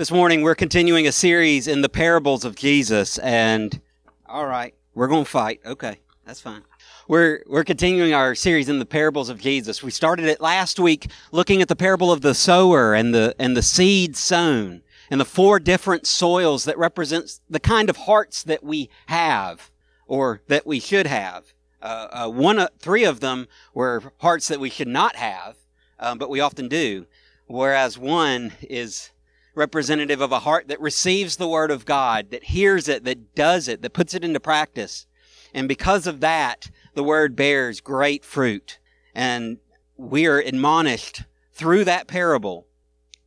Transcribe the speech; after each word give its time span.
This 0.00 0.10
morning 0.10 0.40
we're 0.40 0.54
continuing 0.54 1.06
a 1.06 1.12
series 1.12 1.68
in 1.68 1.82
the 1.82 1.88
parables 1.90 2.46
of 2.46 2.56
Jesus 2.56 3.18
and 3.18 3.78
all 4.24 4.46
right, 4.46 4.74
we're 4.94 5.08
going 5.08 5.24
to 5.24 5.30
fight. 5.30 5.60
Okay, 5.66 5.98
that's 6.24 6.40
fine. 6.40 6.62
We're 7.06 7.44
we're 7.46 7.64
continuing 7.64 8.14
our 8.14 8.34
series 8.34 8.70
in 8.70 8.78
the 8.78 8.86
parables 8.86 9.28
of 9.28 9.38
Jesus. 9.38 9.82
We 9.82 9.90
started 9.90 10.24
it 10.24 10.40
last 10.40 10.80
week 10.80 11.10
looking 11.32 11.60
at 11.60 11.68
the 11.68 11.76
parable 11.76 12.10
of 12.10 12.22
the 12.22 12.32
sower 12.32 12.94
and 12.94 13.14
the 13.14 13.34
and 13.38 13.54
the 13.54 13.60
seed 13.60 14.16
sown 14.16 14.80
and 15.10 15.20
the 15.20 15.26
four 15.26 15.60
different 15.60 16.06
soils 16.06 16.64
that 16.64 16.78
represents 16.78 17.42
the 17.50 17.60
kind 17.60 17.90
of 17.90 17.98
hearts 17.98 18.42
that 18.44 18.64
we 18.64 18.88
have 19.08 19.70
or 20.06 20.40
that 20.48 20.66
we 20.66 20.80
should 20.80 21.08
have. 21.08 21.52
Uh, 21.82 22.08
uh, 22.10 22.28
one, 22.30 22.58
uh, 22.58 22.68
three 22.78 23.04
of 23.04 23.20
them 23.20 23.48
were 23.74 24.14
hearts 24.20 24.48
that 24.48 24.60
we 24.60 24.70
should 24.70 24.88
not 24.88 25.16
have, 25.16 25.58
um, 25.98 26.16
but 26.16 26.30
we 26.30 26.40
often 26.40 26.68
do. 26.68 27.04
Whereas 27.46 27.98
one 27.98 28.52
is 28.62 29.10
representative 29.54 30.20
of 30.20 30.32
a 30.32 30.40
heart 30.40 30.68
that 30.68 30.80
receives 30.80 31.36
the 31.36 31.48
word 31.48 31.70
of 31.70 31.84
God, 31.84 32.30
that 32.30 32.44
hears 32.44 32.88
it, 32.88 33.04
that 33.04 33.34
does 33.34 33.68
it, 33.68 33.82
that 33.82 33.92
puts 33.92 34.14
it 34.14 34.24
into 34.24 34.40
practice. 34.40 35.06
And 35.52 35.68
because 35.68 36.06
of 36.06 36.20
that, 36.20 36.70
the 36.94 37.04
word 37.04 37.36
bears 37.36 37.80
great 37.80 38.24
fruit. 38.24 38.78
And 39.14 39.58
we 39.96 40.26
are 40.26 40.38
admonished 40.38 41.24
through 41.52 41.84
that 41.84 42.06
parable 42.06 42.66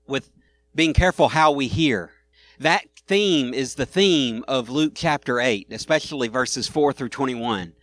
with 0.07 0.31
being 0.73 0.93
careful 0.93 1.29
how 1.29 1.51
we 1.51 1.67
hear. 1.67 2.11
That 2.59 2.85
theme 3.05 3.53
is 3.53 3.75
the 3.75 3.85
theme 3.85 4.43
of 4.47 4.69
Luke 4.69 4.93
chapter 4.95 5.39
8, 5.39 5.67
especially 5.71 6.29
verses 6.29 6.67
4 6.67 6.93
through 6.93 7.09
21. 7.09 7.73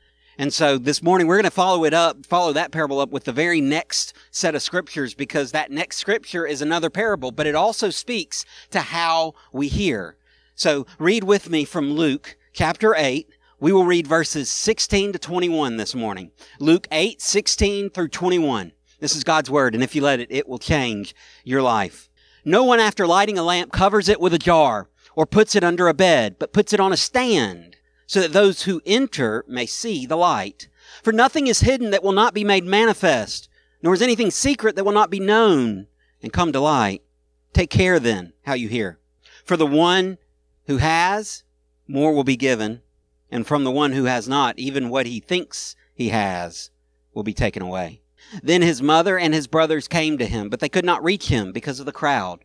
And 0.41 0.55
so 0.55 0.79
this 0.79 1.03
morning 1.03 1.27
we're 1.27 1.37
going 1.37 1.45
to 1.45 1.51
follow 1.51 1.85
it 1.85 1.93
up, 1.93 2.25
follow 2.25 2.55
that 2.55 2.73
parable 2.73 2.98
up 2.98 3.11
with 3.11 3.25
the 3.25 3.31
very 3.33 3.61
next 3.61 4.15
set 4.31 4.55
of 4.55 4.62
scriptures 4.62 5.12
because 5.12 5.53
that 5.53 5.71
next 5.71 5.98
scripture 5.98 6.47
is 6.47 6.62
another 6.62 6.89
parable, 6.89 7.31
but 7.31 7.47
it 7.47 7.55
also 7.55 7.91
speaks 7.91 8.47
to 8.71 8.81
how 8.81 9.34
we 9.53 9.69
hear. 9.69 10.17
So 10.55 10.87
read 10.98 11.25
with 11.25 11.51
me 11.51 11.67
from 11.67 11.93
Luke 11.93 12.39
chapter 12.55 12.95
8. 12.97 13.29
We 13.61 13.70
will 13.70 13.84
read 13.84 14.06
verses 14.06 14.48
16 14.48 15.12
to 15.12 15.19
21 15.19 15.77
this 15.77 15.95
morning. 15.95 16.31
Luke 16.59 16.89
8, 16.91 17.20
16 17.20 17.91
through 17.91 18.09
21. 18.09 18.73
This 18.98 19.14
is 19.14 19.25
God's 19.25 19.51
word, 19.51 19.75
and 19.75 19.84
if 19.84 19.95
you 19.95 20.01
let 20.01 20.20
it, 20.20 20.29
it 20.31 20.48
will 20.48 20.59
change 20.59 21.14
your 21.45 21.61
life. 21.61 22.09
No 22.47 22.64
one 22.64 22.81
after 22.81 23.07
lighting 23.07 23.36
a 23.36 23.42
lamp 23.42 23.73
covers 23.73 24.09
it 24.09 24.23
with 24.23 24.33
a 24.33 24.39
jar 24.39 24.89
or 25.14 25.27
puts 25.27 25.55
it 25.55 25.62
under 25.62 25.86
a 25.86 25.92
bed, 25.92 26.36
but 26.39 26.55
puts 26.55 26.73
it 26.73 26.81
on 26.81 26.95
a 26.95 26.97
stand 26.97 27.77
so 28.11 28.20
that 28.20 28.33
those 28.33 28.62
who 28.62 28.83
enter 28.84 29.44
may 29.47 29.64
see 29.64 30.05
the 30.05 30.16
light. 30.16 30.66
For 31.00 31.12
nothing 31.12 31.47
is 31.47 31.61
hidden 31.61 31.91
that 31.92 32.03
will 32.03 32.11
not 32.11 32.34
be 32.34 32.42
made 32.42 32.64
manifest, 32.64 33.48
nor 33.84 33.94
is 33.94 34.02
anything 34.02 34.33
secret 34.33 34.75
that 34.75 34.83
will 34.83 34.91
not 34.91 35.11
be 35.11 35.20
known 35.20 35.86
and 36.20 36.33
come 36.33 36.50
to 36.50 36.58
light. 36.58 37.05
Take 37.52 37.70
care 37.70 38.00
then 38.00 38.33
how 38.42 38.55
you 38.55 38.67
hear. 38.67 38.98
For 39.44 39.56
the 39.56 39.64
one 39.64 40.19
who 40.67 40.78
has, 40.78 41.44
more 41.86 42.12
will 42.12 42.25
be 42.25 42.34
given, 42.34 42.83
and 43.30 43.47
from 43.47 43.62
the 43.62 43.70
one 43.70 43.92
who 43.92 44.06
has 44.06 44.28
not, 44.28 44.58
even 44.58 44.91
what 44.91 45.06
he 45.06 45.20
thinks 45.20 45.77
he 45.95 46.08
has 46.08 46.70
will 47.14 47.22
be 47.22 47.33
taken 47.33 47.62
away. 47.62 48.02
Then 48.42 48.62
his 48.62 48.83
mother 48.83 49.20
and 49.20 49.33
his 49.33 49.47
brothers 49.47 49.86
came 49.86 50.19
to 50.19 50.27
him, 50.27 50.48
but 50.48 50.58
they 50.58 50.69
could 50.69 50.84
not 50.84 51.05
reach 51.05 51.28
him 51.28 51.52
because 51.52 51.78
of 51.78 51.86
the 51.86 51.92
crowd. 51.92 52.41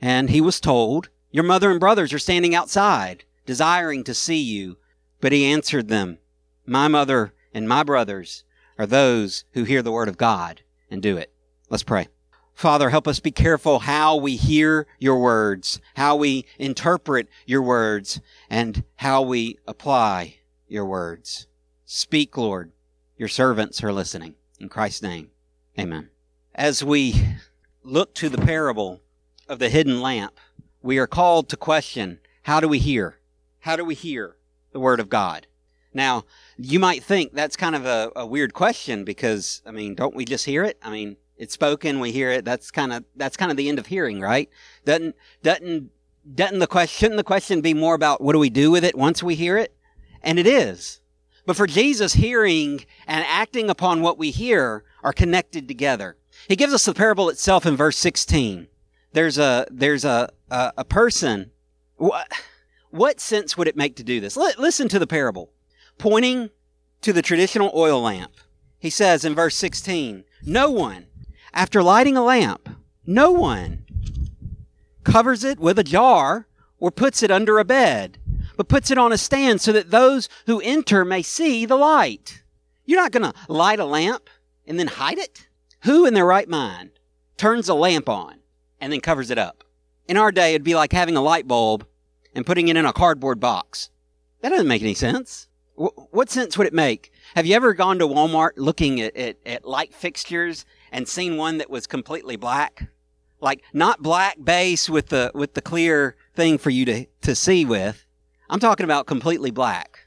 And 0.00 0.30
he 0.30 0.40
was 0.40 0.60
told, 0.60 1.10
Your 1.30 1.44
mother 1.44 1.70
and 1.70 1.78
brothers 1.78 2.14
are 2.14 2.18
standing 2.18 2.54
outside, 2.54 3.24
desiring 3.44 4.02
to 4.04 4.14
see 4.14 4.40
you. 4.40 4.78
But 5.20 5.32
he 5.32 5.44
answered 5.44 5.88
them, 5.88 6.18
My 6.66 6.88
mother 6.88 7.34
and 7.52 7.68
my 7.68 7.82
brothers 7.82 8.44
are 8.78 8.86
those 8.86 9.44
who 9.52 9.64
hear 9.64 9.82
the 9.82 9.92
word 9.92 10.08
of 10.08 10.16
God 10.16 10.62
and 10.90 11.02
do 11.02 11.16
it. 11.16 11.32
Let's 11.68 11.82
pray. 11.82 12.08
Father, 12.54 12.90
help 12.90 13.08
us 13.08 13.20
be 13.20 13.30
careful 13.30 13.80
how 13.80 14.16
we 14.16 14.36
hear 14.36 14.86
your 14.98 15.18
words, 15.18 15.80
how 15.94 16.16
we 16.16 16.44
interpret 16.58 17.28
your 17.46 17.62
words, 17.62 18.20
and 18.50 18.84
how 18.96 19.22
we 19.22 19.58
apply 19.66 20.36
your 20.68 20.84
words. 20.84 21.46
Speak, 21.86 22.36
Lord. 22.36 22.72
Your 23.16 23.28
servants 23.28 23.82
are 23.82 23.92
listening. 23.92 24.34
In 24.58 24.68
Christ's 24.68 25.02
name, 25.02 25.30
amen. 25.78 26.10
As 26.54 26.84
we 26.84 27.14
look 27.82 28.14
to 28.16 28.28
the 28.28 28.38
parable 28.38 29.00
of 29.48 29.58
the 29.58 29.68
hidden 29.68 30.00
lamp, 30.00 30.38
we 30.82 30.98
are 30.98 31.06
called 31.06 31.48
to 31.50 31.56
question 31.56 32.20
how 32.42 32.60
do 32.60 32.68
we 32.68 32.78
hear? 32.78 33.20
How 33.60 33.76
do 33.76 33.84
we 33.84 33.94
hear? 33.94 34.36
The 34.72 34.80
Word 34.80 35.00
of 35.00 35.08
God. 35.08 35.46
Now, 35.92 36.24
you 36.56 36.78
might 36.78 37.02
think 37.02 37.32
that's 37.32 37.56
kind 37.56 37.74
of 37.74 37.84
a, 37.84 38.12
a, 38.14 38.26
weird 38.26 38.54
question 38.54 39.04
because, 39.04 39.60
I 39.66 39.72
mean, 39.72 39.94
don't 39.94 40.14
we 40.14 40.24
just 40.24 40.46
hear 40.46 40.62
it? 40.62 40.78
I 40.82 40.90
mean, 40.90 41.16
it's 41.36 41.54
spoken, 41.54 41.98
we 41.98 42.12
hear 42.12 42.30
it. 42.30 42.44
That's 42.44 42.70
kind 42.70 42.92
of 42.92 43.04
that's 43.16 43.36
kind 43.36 43.50
of 43.50 43.56
the 43.56 43.68
end 43.68 43.78
of 43.78 43.86
hearing, 43.86 44.20
right? 44.20 44.48
Doesn't 44.84 45.16
doesn't 45.42 45.90
doesn't 46.34 46.58
the 46.58 46.66
question 46.66 46.98
shouldn't 46.98 47.16
the 47.16 47.24
question 47.24 47.60
be 47.60 47.74
more 47.74 47.94
about 47.94 48.20
what 48.20 48.34
do 48.34 48.38
we 48.38 48.50
do 48.50 48.70
with 48.70 48.84
it 48.84 48.96
once 48.96 49.22
we 49.22 49.34
hear 49.34 49.56
it? 49.56 49.74
And 50.22 50.38
it 50.38 50.46
is. 50.46 51.00
But 51.46 51.56
for 51.56 51.66
Jesus, 51.66 52.12
hearing 52.12 52.84
and 53.06 53.24
acting 53.26 53.70
upon 53.70 54.02
what 54.02 54.18
we 54.18 54.30
hear 54.30 54.84
are 55.02 55.12
connected 55.12 55.66
together. 55.66 56.16
He 56.46 56.56
gives 56.56 56.74
us 56.74 56.84
the 56.84 56.94
parable 56.94 57.28
itself 57.30 57.66
in 57.66 57.76
verse 57.76 57.96
16. 57.96 58.68
There's 59.12 59.38
a 59.38 59.66
there's 59.70 60.04
a 60.04 60.28
a, 60.50 60.72
a 60.78 60.84
person. 60.84 61.50
What? 61.96 62.28
What 62.90 63.20
sense 63.20 63.56
would 63.56 63.68
it 63.68 63.76
make 63.76 63.96
to 63.96 64.04
do 64.04 64.20
this? 64.20 64.36
L- 64.36 64.52
listen 64.58 64.88
to 64.88 64.98
the 64.98 65.06
parable. 65.06 65.50
Pointing 65.98 66.50
to 67.02 67.12
the 67.12 67.22
traditional 67.22 67.70
oil 67.74 68.02
lamp, 68.02 68.32
he 68.78 68.90
says 68.90 69.24
in 69.24 69.34
verse 69.34 69.56
16, 69.56 70.24
No 70.44 70.70
one, 70.70 71.06
after 71.52 71.82
lighting 71.82 72.16
a 72.16 72.24
lamp, 72.24 72.68
no 73.06 73.30
one 73.30 73.84
covers 75.04 75.44
it 75.44 75.58
with 75.58 75.78
a 75.78 75.84
jar 75.84 76.46
or 76.78 76.90
puts 76.90 77.22
it 77.22 77.30
under 77.30 77.58
a 77.58 77.64
bed, 77.64 78.18
but 78.56 78.68
puts 78.68 78.90
it 78.90 78.98
on 78.98 79.12
a 79.12 79.18
stand 79.18 79.60
so 79.60 79.72
that 79.72 79.90
those 79.90 80.28
who 80.46 80.60
enter 80.60 81.04
may 81.04 81.22
see 81.22 81.66
the 81.66 81.76
light. 81.76 82.42
You're 82.84 83.00
not 83.00 83.12
going 83.12 83.30
to 83.30 83.52
light 83.52 83.78
a 83.78 83.84
lamp 83.84 84.28
and 84.66 84.78
then 84.78 84.88
hide 84.88 85.18
it? 85.18 85.46
Who 85.84 86.06
in 86.06 86.14
their 86.14 86.26
right 86.26 86.48
mind 86.48 86.90
turns 87.36 87.68
a 87.68 87.74
lamp 87.74 88.08
on 88.08 88.40
and 88.80 88.92
then 88.92 89.00
covers 89.00 89.30
it 89.30 89.38
up? 89.38 89.64
In 90.08 90.16
our 90.16 90.32
day, 90.32 90.54
it'd 90.54 90.64
be 90.64 90.74
like 90.74 90.92
having 90.92 91.16
a 91.16 91.22
light 91.22 91.46
bulb 91.46 91.86
and 92.34 92.46
putting 92.46 92.68
it 92.68 92.76
in 92.76 92.86
a 92.86 92.92
cardboard 92.92 93.40
box. 93.40 93.90
That 94.40 94.50
doesn't 94.50 94.68
make 94.68 94.82
any 94.82 94.94
sense. 94.94 95.48
what 95.74 96.30
sense 96.30 96.56
would 96.58 96.66
it 96.66 96.74
make? 96.74 97.10
Have 97.34 97.46
you 97.46 97.54
ever 97.54 97.74
gone 97.74 97.98
to 97.98 98.06
Walmart 98.06 98.52
looking 98.56 99.00
at, 99.00 99.16
at, 99.16 99.36
at 99.46 99.64
light 99.64 99.94
fixtures 99.94 100.64
and 100.92 101.08
seen 101.08 101.36
one 101.36 101.58
that 101.58 101.70
was 101.70 101.86
completely 101.86 102.36
black? 102.36 102.88
Like 103.40 103.62
not 103.72 104.02
black 104.02 104.36
base 104.42 104.90
with 104.90 105.08
the 105.08 105.30
with 105.34 105.54
the 105.54 105.62
clear 105.62 106.16
thing 106.34 106.58
for 106.58 106.68
you 106.68 106.84
to, 106.84 107.06
to 107.22 107.34
see 107.34 107.64
with. 107.64 108.04
I'm 108.50 108.60
talking 108.60 108.84
about 108.84 109.06
completely 109.06 109.50
black. 109.50 110.00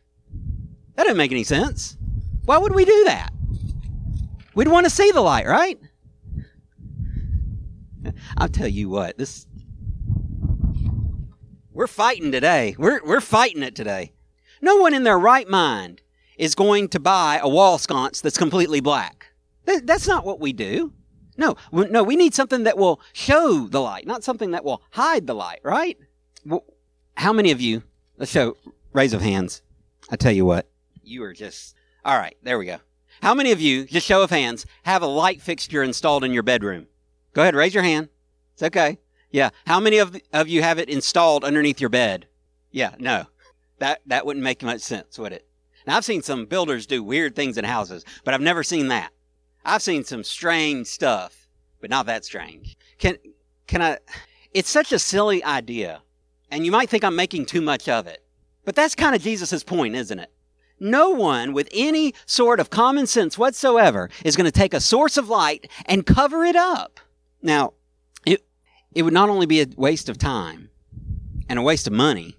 That 0.95 1.03
doesn't 1.03 1.17
make 1.17 1.31
any 1.31 1.44
sense. 1.44 1.97
Why 2.45 2.57
would 2.57 2.75
we 2.75 2.85
do 2.85 3.03
that? 3.06 3.33
We'd 4.53 4.67
want 4.67 4.85
to 4.85 4.89
see 4.89 5.09
the 5.12 5.22
light, 5.22 5.47
right? 5.47 5.79
I'll 8.38 8.50
tell 8.50 8.67
you 8.67 8.89
what, 8.89 9.17
this 9.17 9.47
we're 11.83 11.88
fighting 11.88 12.31
today. 12.31 12.77
We're, 12.77 13.03
we're 13.03 13.19
fighting 13.19 13.61
it 13.61 13.75
today. 13.75 14.13
No 14.61 14.77
one 14.77 14.94
in 14.94 15.03
their 15.03 15.19
right 15.19 15.49
mind 15.49 16.01
is 16.38 16.55
going 16.55 16.88
to 16.88 16.99
buy 17.01 17.41
a 17.44 17.49
wall 17.49 17.77
sconce 17.77 18.21
that's 18.21 18.38
completely 18.38 18.79
black. 18.79 19.33
That, 19.66 19.85
that's 19.85 20.07
not 20.07 20.23
what 20.23 20.39
we 20.39 20.53
do. 20.53 20.94
No, 21.35 21.57
no, 21.73 22.01
we 22.01 22.16
need 22.16 22.33
something 22.33 22.63
that 22.63 22.77
will 22.77 23.01
show 23.11 23.67
the 23.67 23.81
light, 23.81 24.07
not 24.07 24.23
something 24.23 24.51
that 24.51 24.63
will 24.63 24.81
hide 24.91 25.27
the 25.27 25.35
light, 25.35 25.59
right? 25.61 25.97
Well, 26.45 26.63
how 27.17 27.33
many 27.33 27.51
of 27.51 27.59
you, 27.59 27.83
let's 28.17 28.31
show, 28.31 28.55
raise 28.94 29.11
of 29.11 29.19
hands. 29.19 29.61
I 30.09 30.15
tell 30.15 30.31
you 30.31 30.45
what, 30.45 30.69
you 31.01 31.21
are 31.23 31.33
just, 31.33 31.75
all 32.05 32.17
right, 32.17 32.38
there 32.44 32.57
we 32.57 32.65
go. 32.65 32.77
How 33.21 33.33
many 33.33 33.51
of 33.51 33.59
you, 33.59 33.83
just 33.83 34.07
show 34.07 34.23
of 34.23 34.29
hands, 34.29 34.65
have 34.83 35.01
a 35.01 35.07
light 35.07 35.41
fixture 35.41 35.83
installed 35.83 36.23
in 36.23 36.31
your 36.31 36.44
bedroom? 36.44 36.88
Go 37.33 37.41
ahead, 37.41 37.55
raise 37.55 37.73
your 37.73 37.83
hand. 37.83 38.07
It's 38.53 38.63
okay. 38.63 39.00
Yeah. 39.33 39.49
How 39.66 39.81
many 39.81 39.97
of, 39.97 40.16
of 40.31 40.47
you 40.47 40.61
have 40.61 40.77
it 40.77 40.89
installed 40.89 41.44
underneath 41.44 41.81
your 41.81 41.89
bed? 41.89 42.27
Yeah, 42.71 42.91
no. 43.00 43.25
That, 43.80 44.01
that 44.06 44.25
wouldn't 44.25 44.44
make 44.44 44.62
much 44.62 44.81
sense, 44.81 45.18
would 45.18 45.33
it? 45.33 45.45
Now, 45.85 45.97
I've 45.97 46.06
seen 46.06 46.21
some 46.21 46.45
builders 46.45 46.85
do 46.85 47.03
weird 47.03 47.35
things 47.35 47.57
in 47.57 47.65
houses, 47.65 48.06
but 48.24 48.33
I've 48.33 48.41
never 48.41 48.63
seen 48.63 48.88
that. 48.89 49.12
I've 49.65 49.81
seen 49.81 50.03
some 50.03 50.24
strange 50.24 50.88
stuff, 50.88 51.47
but 51.81 51.89
not 51.89 52.06
that 52.06 52.24
strange. 52.24 52.77
Can, 53.00 53.18
can 53.65 53.81
I, 53.81 53.97
it's 54.53 54.69
such 54.69 54.91
a 54.91 55.00
silly 55.00 55.44
idea, 55.44 56.03
and 56.51 56.63
you 56.63 56.71
might 56.71 56.89
think 56.89 57.03
I'm 57.03 57.15
making 57.15 57.47
too 57.47 57.62
much 57.62 57.89
of 57.89 58.06
it, 58.06 58.24
but 58.63 58.75
that's 58.75 58.95
kind 58.95 59.15
of 59.15 59.21
Jesus' 59.21 59.63
point, 59.63 59.95
isn't 59.95 60.19
it? 60.19 60.31
No 60.80 61.09
one 61.09 61.53
with 61.53 61.69
any 61.74 62.13
sort 62.25 62.59
of 62.59 62.69
common 62.69 63.07
sense 63.07 63.38
whatsoever 63.38 64.09
is 64.24 64.35
going 64.35 64.45
to 64.45 64.51
take 64.51 64.74
a 64.74 64.80
source 64.80 65.18
of 65.18 65.27
light 65.27 65.69
and 65.85 66.06
cover 66.06 66.45
it 66.45 66.56
up. 66.56 67.00
Now, 67.41 67.74
it 68.95 69.04
would 69.04 69.13
not 69.13 69.30
only 69.30 69.45
be 69.45 69.62
a 69.62 69.68
waste 69.75 70.10
of 70.10 70.18
time 70.18 70.69
and 71.50 71.60
a 71.60 71.63
waste 71.63 71.88
of 71.88 71.94
money, 71.94 72.36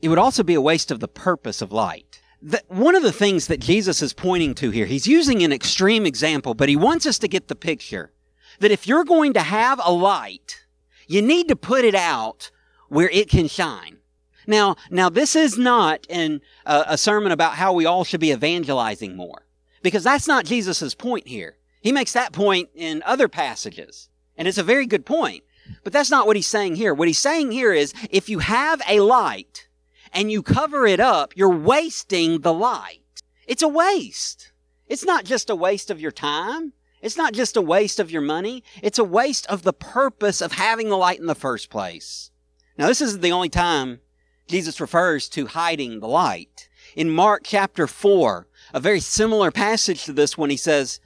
it 0.00 0.08
would 0.08 0.18
also 0.18 0.42
be 0.42 0.54
a 0.54 0.60
waste 0.60 0.90
of 0.90 1.00
the 1.00 1.08
purpose 1.08 1.60
of 1.60 1.72
light. 1.72 2.20
The, 2.40 2.62
one 2.68 2.94
of 2.94 3.02
the 3.02 3.12
things 3.12 3.48
that 3.48 3.60
Jesus 3.60 4.00
is 4.00 4.12
pointing 4.12 4.54
to 4.56 4.70
here, 4.70 4.86
he's 4.86 5.08
using 5.08 5.42
an 5.42 5.52
extreme 5.52 6.06
example, 6.06 6.54
but 6.54 6.68
he 6.68 6.76
wants 6.76 7.04
us 7.04 7.18
to 7.18 7.28
get 7.28 7.48
the 7.48 7.56
picture 7.56 8.12
that 8.60 8.70
if 8.70 8.86
you're 8.86 9.04
going 9.04 9.32
to 9.32 9.40
have 9.40 9.80
a 9.84 9.92
light, 9.92 10.64
you 11.06 11.20
need 11.20 11.48
to 11.48 11.56
put 11.56 11.84
it 11.84 11.94
out 11.94 12.50
where 12.88 13.10
it 13.10 13.28
can 13.28 13.48
shine. 13.48 13.98
Now, 14.46 14.76
now 14.90 15.10
this 15.10 15.36
is 15.36 15.58
not 15.58 16.06
an, 16.08 16.40
uh, 16.64 16.84
a 16.86 16.96
sermon 16.96 17.32
about 17.32 17.54
how 17.54 17.72
we 17.72 17.84
all 17.84 18.04
should 18.04 18.20
be 18.20 18.32
evangelizing 18.32 19.16
more, 19.16 19.46
because 19.82 20.04
that's 20.04 20.28
not 20.28 20.44
Jesus' 20.44 20.94
point 20.94 21.28
here. 21.28 21.56
He 21.80 21.92
makes 21.92 22.12
that 22.12 22.32
point 22.32 22.68
in 22.74 23.02
other 23.04 23.28
passages, 23.28 24.08
and 24.38 24.48
it's 24.48 24.56
a 24.56 24.62
very 24.62 24.86
good 24.86 25.04
point. 25.04 25.42
But 25.84 25.92
that's 25.92 26.10
not 26.10 26.26
what 26.26 26.36
he's 26.36 26.46
saying 26.46 26.76
here. 26.76 26.94
What 26.94 27.08
he's 27.08 27.18
saying 27.18 27.50
here 27.50 27.74
is 27.74 27.92
if 28.10 28.30
you 28.30 28.38
have 28.38 28.80
a 28.88 29.00
light 29.00 29.68
and 30.12 30.32
you 30.32 30.42
cover 30.42 30.86
it 30.86 31.00
up, 31.00 31.36
you're 31.36 31.50
wasting 31.50 32.40
the 32.40 32.54
light. 32.54 33.02
It's 33.46 33.62
a 33.62 33.68
waste. 33.68 34.52
It's 34.86 35.04
not 35.04 35.24
just 35.24 35.50
a 35.50 35.56
waste 35.56 35.90
of 35.90 36.00
your 36.00 36.12
time. 36.12 36.72
It's 37.02 37.16
not 37.16 37.34
just 37.34 37.56
a 37.56 37.62
waste 37.62 38.00
of 38.00 38.10
your 38.10 38.22
money. 38.22 38.64
It's 38.82 38.98
a 38.98 39.04
waste 39.04 39.46
of 39.46 39.62
the 39.62 39.72
purpose 39.72 40.40
of 40.40 40.52
having 40.52 40.88
the 40.88 40.96
light 40.96 41.20
in 41.20 41.26
the 41.26 41.34
first 41.34 41.68
place. 41.68 42.30
Now, 42.78 42.86
this 42.86 43.02
isn't 43.02 43.20
the 43.20 43.32
only 43.32 43.48
time 43.48 44.00
Jesus 44.46 44.80
refers 44.80 45.28
to 45.30 45.46
hiding 45.46 46.00
the 46.00 46.08
light. 46.08 46.68
In 46.96 47.10
Mark 47.10 47.42
chapter 47.44 47.86
4, 47.86 48.46
a 48.72 48.80
very 48.80 49.00
similar 49.00 49.50
passage 49.50 50.04
to 50.04 50.12
this 50.12 50.38
one, 50.38 50.50
he 50.50 50.56
says, 50.56 51.00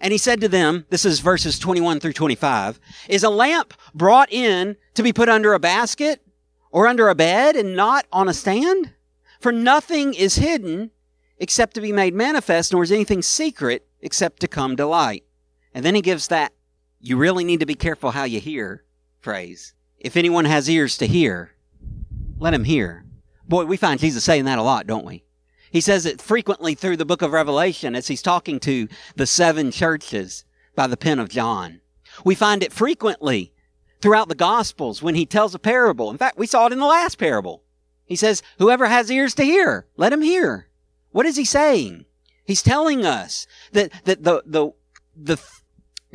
and 0.00 0.12
he 0.12 0.18
said 0.18 0.40
to 0.40 0.48
them, 0.48 0.86
this 0.90 1.04
is 1.04 1.20
verses 1.20 1.58
21 1.58 2.00
through 2.00 2.12
25, 2.12 2.78
is 3.08 3.22
a 3.22 3.30
lamp 3.30 3.74
brought 3.94 4.32
in 4.32 4.76
to 4.94 5.02
be 5.02 5.12
put 5.12 5.28
under 5.28 5.54
a 5.54 5.58
basket 5.58 6.22
or 6.70 6.86
under 6.86 7.08
a 7.08 7.14
bed 7.14 7.56
and 7.56 7.74
not 7.76 8.06
on 8.12 8.28
a 8.28 8.34
stand? 8.34 8.92
For 9.40 9.52
nothing 9.52 10.14
is 10.14 10.36
hidden 10.36 10.90
except 11.38 11.74
to 11.74 11.80
be 11.80 11.92
made 11.92 12.14
manifest, 12.14 12.72
nor 12.72 12.82
is 12.82 12.92
anything 12.92 13.22
secret 13.22 13.86
except 14.00 14.40
to 14.40 14.48
come 14.48 14.76
to 14.76 14.86
light. 14.86 15.24
And 15.74 15.84
then 15.84 15.94
he 15.94 16.00
gives 16.00 16.28
that, 16.28 16.52
you 17.00 17.16
really 17.16 17.44
need 17.44 17.60
to 17.60 17.66
be 17.66 17.74
careful 17.74 18.12
how 18.12 18.24
you 18.24 18.40
hear 18.40 18.84
phrase. 19.20 19.74
If 19.98 20.16
anyone 20.16 20.46
has 20.46 20.70
ears 20.70 20.96
to 20.98 21.06
hear, 21.06 21.52
let 22.38 22.54
him 22.54 22.64
hear. 22.64 23.04
Boy, 23.46 23.64
we 23.64 23.76
find 23.76 24.00
Jesus 24.00 24.24
saying 24.24 24.46
that 24.46 24.58
a 24.58 24.62
lot, 24.62 24.86
don't 24.86 25.04
we? 25.04 25.24
He 25.70 25.80
says 25.80 26.06
it 26.06 26.20
frequently 26.20 26.74
through 26.74 26.96
the 26.96 27.04
book 27.04 27.22
of 27.22 27.32
Revelation 27.32 27.94
as 27.94 28.08
he's 28.08 28.22
talking 28.22 28.60
to 28.60 28.88
the 29.14 29.26
seven 29.26 29.70
churches 29.70 30.44
by 30.74 30.86
the 30.86 30.96
pen 30.96 31.18
of 31.18 31.28
John. 31.28 31.80
We 32.24 32.34
find 32.34 32.62
it 32.62 32.72
frequently 32.72 33.52
throughout 34.00 34.28
the 34.28 34.34
Gospels 34.34 35.02
when 35.02 35.14
he 35.14 35.26
tells 35.26 35.54
a 35.54 35.58
parable. 35.58 36.10
In 36.10 36.18
fact, 36.18 36.38
we 36.38 36.46
saw 36.46 36.66
it 36.66 36.72
in 36.72 36.78
the 36.78 36.86
last 36.86 37.18
parable. 37.18 37.62
He 38.04 38.16
says, 38.16 38.42
Whoever 38.58 38.86
has 38.86 39.10
ears 39.10 39.34
to 39.34 39.44
hear, 39.44 39.86
let 39.96 40.12
him 40.12 40.22
hear. 40.22 40.68
What 41.10 41.26
is 41.26 41.36
he 41.36 41.44
saying? 41.44 42.04
He's 42.44 42.62
telling 42.62 43.04
us 43.04 43.46
that, 43.72 43.90
that 44.04 44.22
the, 44.22 44.42
the, 44.46 44.70
the, 45.16 45.42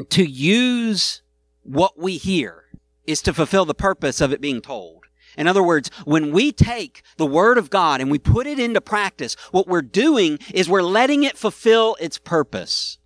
to 0.09 0.23
use 0.23 1.21
what 1.63 1.99
we 1.99 2.17
hear 2.17 2.65
is 3.05 3.21
to 3.23 3.33
fulfill 3.33 3.65
the 3.65 3.73
purpose 3.73 4.21
of 4.21 4.31
it 4.31 4.39
being 4.39 4.61
told. 4.61 5.00
In 5.37 5.47
other 5.47 5.63
words, 5.63 5.89
when 6.05 6.31
we 6.31 6.51
take 6.51 7.03
the 7.17 7.25
Word 7.25 7.57
of 7.57 7.69
God 7.69 8.01
and 8.01 8.11
we 8.11 8.19
put 8.19 8.47
it 8.47 8.59
into 8.59 8.81
practice, 8.81 9.35
what 9.51 9.67
we're 9.67 9.81
doing 9.81 10.39
is 10.53 10.69
we're 10.69 10.81
letting 10.81 11.23
it 11.23 11.37
fulfill 11.37 11.95
its 11.99 12.17
purpose. 12.17 12.97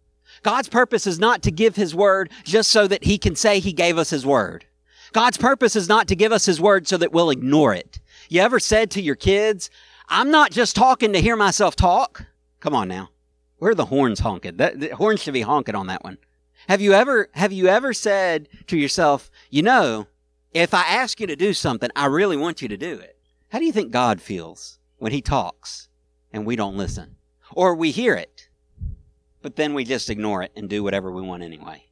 God's 0.44 0.70
purpose 0.70 1.08
is 1.08 1.20
not 1.20 1.42
to 1.44 1.52
give 1.52 1.76
His 1.76 1.96
Word 1.96 2.32
just 2.44 2.72
so 2.72 2.88
that 2.88 3.04
He 3.04 3.18
can 3.18 3.36
say 3.36 3.60
He 3.60 3.74
gave 3.74 3.98
us 3.98 4.10
His 4.10 4.26
Word. 4.26 4.66
God's 5.14 5.38
purpose 5.38 5.76
is 5.76 5.88
not 5.88 6.08
to 6.08 6.16
give 6.16 6.32
us 6.32 6.46
His 6.46 6.60
Word 6.60 6.88
so 6.88 6.98
that 6.98 7.12
we'll 7.12 7.30
ignore 7.30 7.74
it. 7.74 8.00
You 8.30 8.42
ever 8.42 8.60
said 8.60 8.92
to 8.92 9.02
your 9.02 9.16
kids, 9.16 9.70
I'm 10.10 10.32
not 10.32 10.52
just 10.52 10.76
talking 10.76 11.14
to 11.14 11.22
hear 11.22 11.36
myself 11.36 11.76
talk? 11.76 12.26
Come 12.60 12.76
on 12.76 12.88
now. 12.88 13.10
Where 13.58 13.72
are 13.72 13.76
the 13.76 13.86
horns 13.86 14.20
honking? 14.20 14.58
The, 14.58 14.74
the 14.76 14.90
horns 14.90 15.22
should 15.22 15.34
be 15.34 15.42
honking 15.42 15.76
on 15.76 15.88
that 15.88 16.04
one. 16.04 16.18
Have 16.68 16.82
you 16.82 16.94
ever, 16.94 17.30
have 17.34 17.52
you 17.52 17.68
ever 17.68 17.94
said 17.94 18.50
to 18.68 18.78
yourself, 18.78 19.30
you 19.50 19.62
know, 19.62 20.08
if 20.56 20.74
I 20.74 20.84
ask 20.84 21.20
you 21.20 21.28
to 21.28 21.36
do 21.36 21.54
something, 21.54 21.90
I 21.98 22.06
really 22.06 22.38
want 22.38 22.62
you 22.62 22.70
to 22.70 22.78
do 22.78 22.94
it. 22.94 23.18
How 23.50 23.60
do 23.60 23.66
you 23.66 23.74
think 23.74 23.92
God 23.92 24.22
feels 24.22 24.80
when 24.98 25.12
He 25.12 25.22
talks 25.22 25.90
and 26.32 26.46
we 26.46 26.56
don't 26.56 26.78
listen? 26.78 27.18
Or 27.52 27.76
we 27.76 27.92
hear 27.92 28.16
it, 28.16 28.48
but 29.42 29.58
then 29.58 29.74
we 29.74 29.84
just 29.84 30.10
ignore 30.10 30.44
it 30.44 30.54
and 30.56 30.70
do 30.70 30.82
whatever 30.82 31.12
we 31.12 31.22
want 31.22 31.44
anyway? 31.44 31.84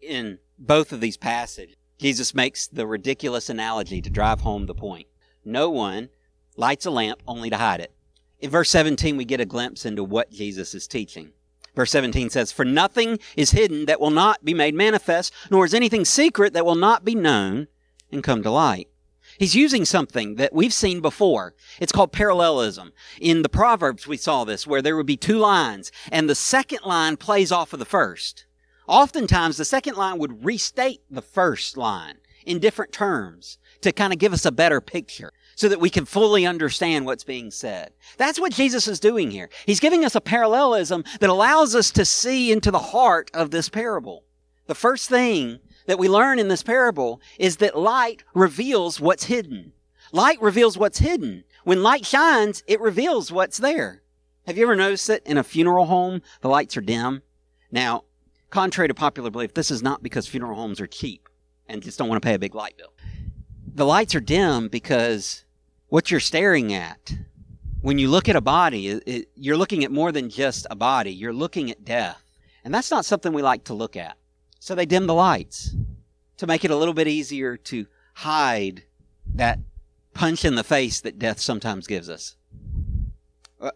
In 0.00 0.38
both 0.58 0.90
of 0.90 1.02
these 1.02 1.18
passages, 1.18 1.76
Jesus 1.98 2.34
makes 2.34 2.66
the 2.66 2.86
ridiculous 2.86 3.50
analogy 3.50 4.00
to 4.00 4.10
drive 4.10 4.40
home 4.40 4.64
the 4.64 4.74
point. 4.74 5.06
No 5.44 5.68
one 5.68 6.08
lights 6.56 6.86
a 6.86 6.90
lamp 6.90 7.22
only 7.28 7.50
to 7.50 7.58
hide 7.58 7.80
it. 7.80 7.92
In 8.40 8.48
verse 8.48 8.70
17, 8.70 9.18
we 9.18 9.26
get 9.26 9.40
a 9.40 9.46
glimpse 9.46 9.84
into 9.84 10.02
what 10.02 10.30
Jesus 10.30 10.74
is 10.74 10.88
teaching. 10.88 11.32
Verse 11.76 11.90
17 11.90 12.30
says, 12.30 12.50
For 12.50 12.64
nothing 12.64 13.18
is 13.36 13.50
hidden 13.50 13.84
that 13.84 14.00
will 14.00 14.10
not 14.10 14.44
be 14.44 14.54
made 14.54 14.74
manifest, 14.74 15.32
nor 15.50 15.66
is 15.66 15.74
anything 15.74 16.06
secret 16.06 16.54
that 16.54 16.64
will 16.64 16.74
not 16.74 17.04
be 17.04 17.14
known 17.14 17.68
and 18.10 18.24
come 18.24 18.42
to 18.42 18.50
light. 18.50 18.88
He's 19.38 19.54
using 19.54 19.84
something 19.84 20.36
that 20.36 20.54
we've 20.54 20.72
seen 20.72 21.02
before. 21.02 21.54
It's 21.78 21.92
called 21.92 22.12
parallelism. 22.12 22.92
In 23.20 23.42
the 23.42 23.50
Proverbs, 23.50 24.06
we 24.06 24.16
saw 24.16 24.44
this, 24.44 24.66
where 24.66 24.80
there 24.80 24.96
would 24.96 25.06
be 25.06 25.18
two 25.18 25.36
lines, 25.36 25.92
and 26.10 26.30
the 26.30 26.34
second 26.34 26.80
line 26.84 27.18
plays 27.18 27.52
off 27.52 27.74
of 27.74 27.78
the 27.78 27.84
first. 27.84 28.46
Oftentimes, 28.88 29.58
the 29.58 29.64
second 29.64 29.96
line 29.96 30.18
would 30.18 30.44
restate 30.44 31.02
the 31.10 31.20
first 31.20 31.76
line 31.76 32.18
in 32.46 32.60
different 32.60 32.92
terms 32.92 33.58
to 33.82 33.92
kind 33.92 34.12
of 34.12 34.18
give 34.18 34.32
us 34.32 34.46
a 34.46 34.52
better 34.52 34.80
picture 34.80 35.32
so 35.56 35.68
that 35.68 35.80
we 35.80 35.90
can 35.90 36.04
fully 36.04 36.46
understand 36.46 37.06
what's 37.06 37.24
being 37.24 37.50
said. 37.50 37.92
That's 38.18 38.38
what 38.38 38.52
Jesus 38.52 38.86
is 38.86 39.00
doing 39.00 39.30
here. 39.30 39.48
He's 39.64 39.80
giving 39.80 40.04
us 40.04 40.14
a 40.14 40.20
parallelism 40.20 41.02
that 41.18 41.30
allows 41.30 41.74
us 41.74 41.90
to 41.92 42.04
see 42.04 42.52
into 42.52 42.70
the 42.70 42.78
heart 42.78 43.30
of 43.34 43.50
this 43.50 43.68
parable. 43.68 44.22
The 44.66 44.74
first 44.74 45.08
thing 45.08 45.58
that 45.86 45.98
we 45.98 46.08
learn 46.08 46.38
in 46.38 46.48
this 46.48 46.62
parable 46.62 47.20
is 47.38 47.56
that 47.56 47.78
light 47.78 48.22
reveals 48.34 49.00
what's 49.00 49.24
hidden. 49.24 49.72
Light 50.12 50.40
reveals 50.42 50.76
what's 50.76 50.98
hidden. 50.98 51.44
When 51.64 51.82
light 51.82 52.04
shines, 52.04 52.62
it 52.66 52.80
reveals 52.80 53.32
what's 53.32 53.58
there. 53.58 54.02
Have 54.46 54.58
you 54.58 54.64
ever 54.64 54.76
noticed 54.76 55.06
that 55.06 55.26
in 55.26 55.38
a 55.38 55.42
funeral 55.42 55.86
home, 55.86 56.20
the 56.42 56.48
lights 56.48 56.76
are 56.76 56.82
dim? 56.82 57.22
Now, 57.72 58.04
contrary 58.50 58.88
to 58.88 58.94
popular 58.94 59.30
belief, 59.30 59.54
this 59.54 59.70
is 59.70 59.82
not 59.82 60.02
because 60.02 60.26
funeral 60.26 60.54
homes 60.54 60.80
are 60.80 60.86
cheap 60.86 61.28
and 61.66 61.82
just 61.82 61.98
don't 61.98 62.08
want 62.08 62.22
to 62.22 62.26
pay 62.26 62.34
a 62.34 62.38
big 62.38 62.54
light 62.54 62.76
bill. 62.76 62.92
The 63.74 63.86
lights 63.86 64.14
are 64.14 64.20
dim 64.20 64.68
because 64.68 65.44
what 65.88 66.10
you're 66.10 66.20
staring 66.20 66.72
at. 66.72 67.14
When 67.80 67.98
you 67.98 68.08
look 68.08 68.28
at 68.28 68.36
a 68.36 68.40
body, 68.40 68.88
it, 68.88 69.02
it, 69.06 69.28
you're 69.36 69.56
looking 69.56 69.84
at 69.84 69.92
more 69.92 70.10
than 70.10 70.28
just 70.28 70.66
a 70.70 70.74
body. 70.76 71.12
You're 71.12 71.32
looking 71.32 71.70
at 71.70 71.84
death. 71.84 72.22
And 72.64 72.74
that's 72.74 72.90
not 72.90 73.04
something 73.04 73.32
we 73.32 73.42
like 73.42 73.64
to 73.64 73.74
look 73.74 73.96
at. 73.96 74.16
So 74.58 74.74
they 74.74 74.86
dim 74.86 75.06
the 75.06 75.14
lights 75.14 75.76
to 76.38 76.46
make 76.46 76.64
it 76.64 76.70
a 76.70 76.76
little 76.76 76.94
bit 76.94 77.06
easier 77.06 77.56
to 77.56 77.86
hide 78.14 78.82
that 79.34 79.60
punch 80.14 80.44
in 80.44 80.54
the 80.54 80.64
face 80.64 81.00
that 81.02 81.18
death 81.18 81.38
sometimes 81.38 81.86
gives 81.86 82.08
us. 82.08 82.36
Uh, 83.60 83.70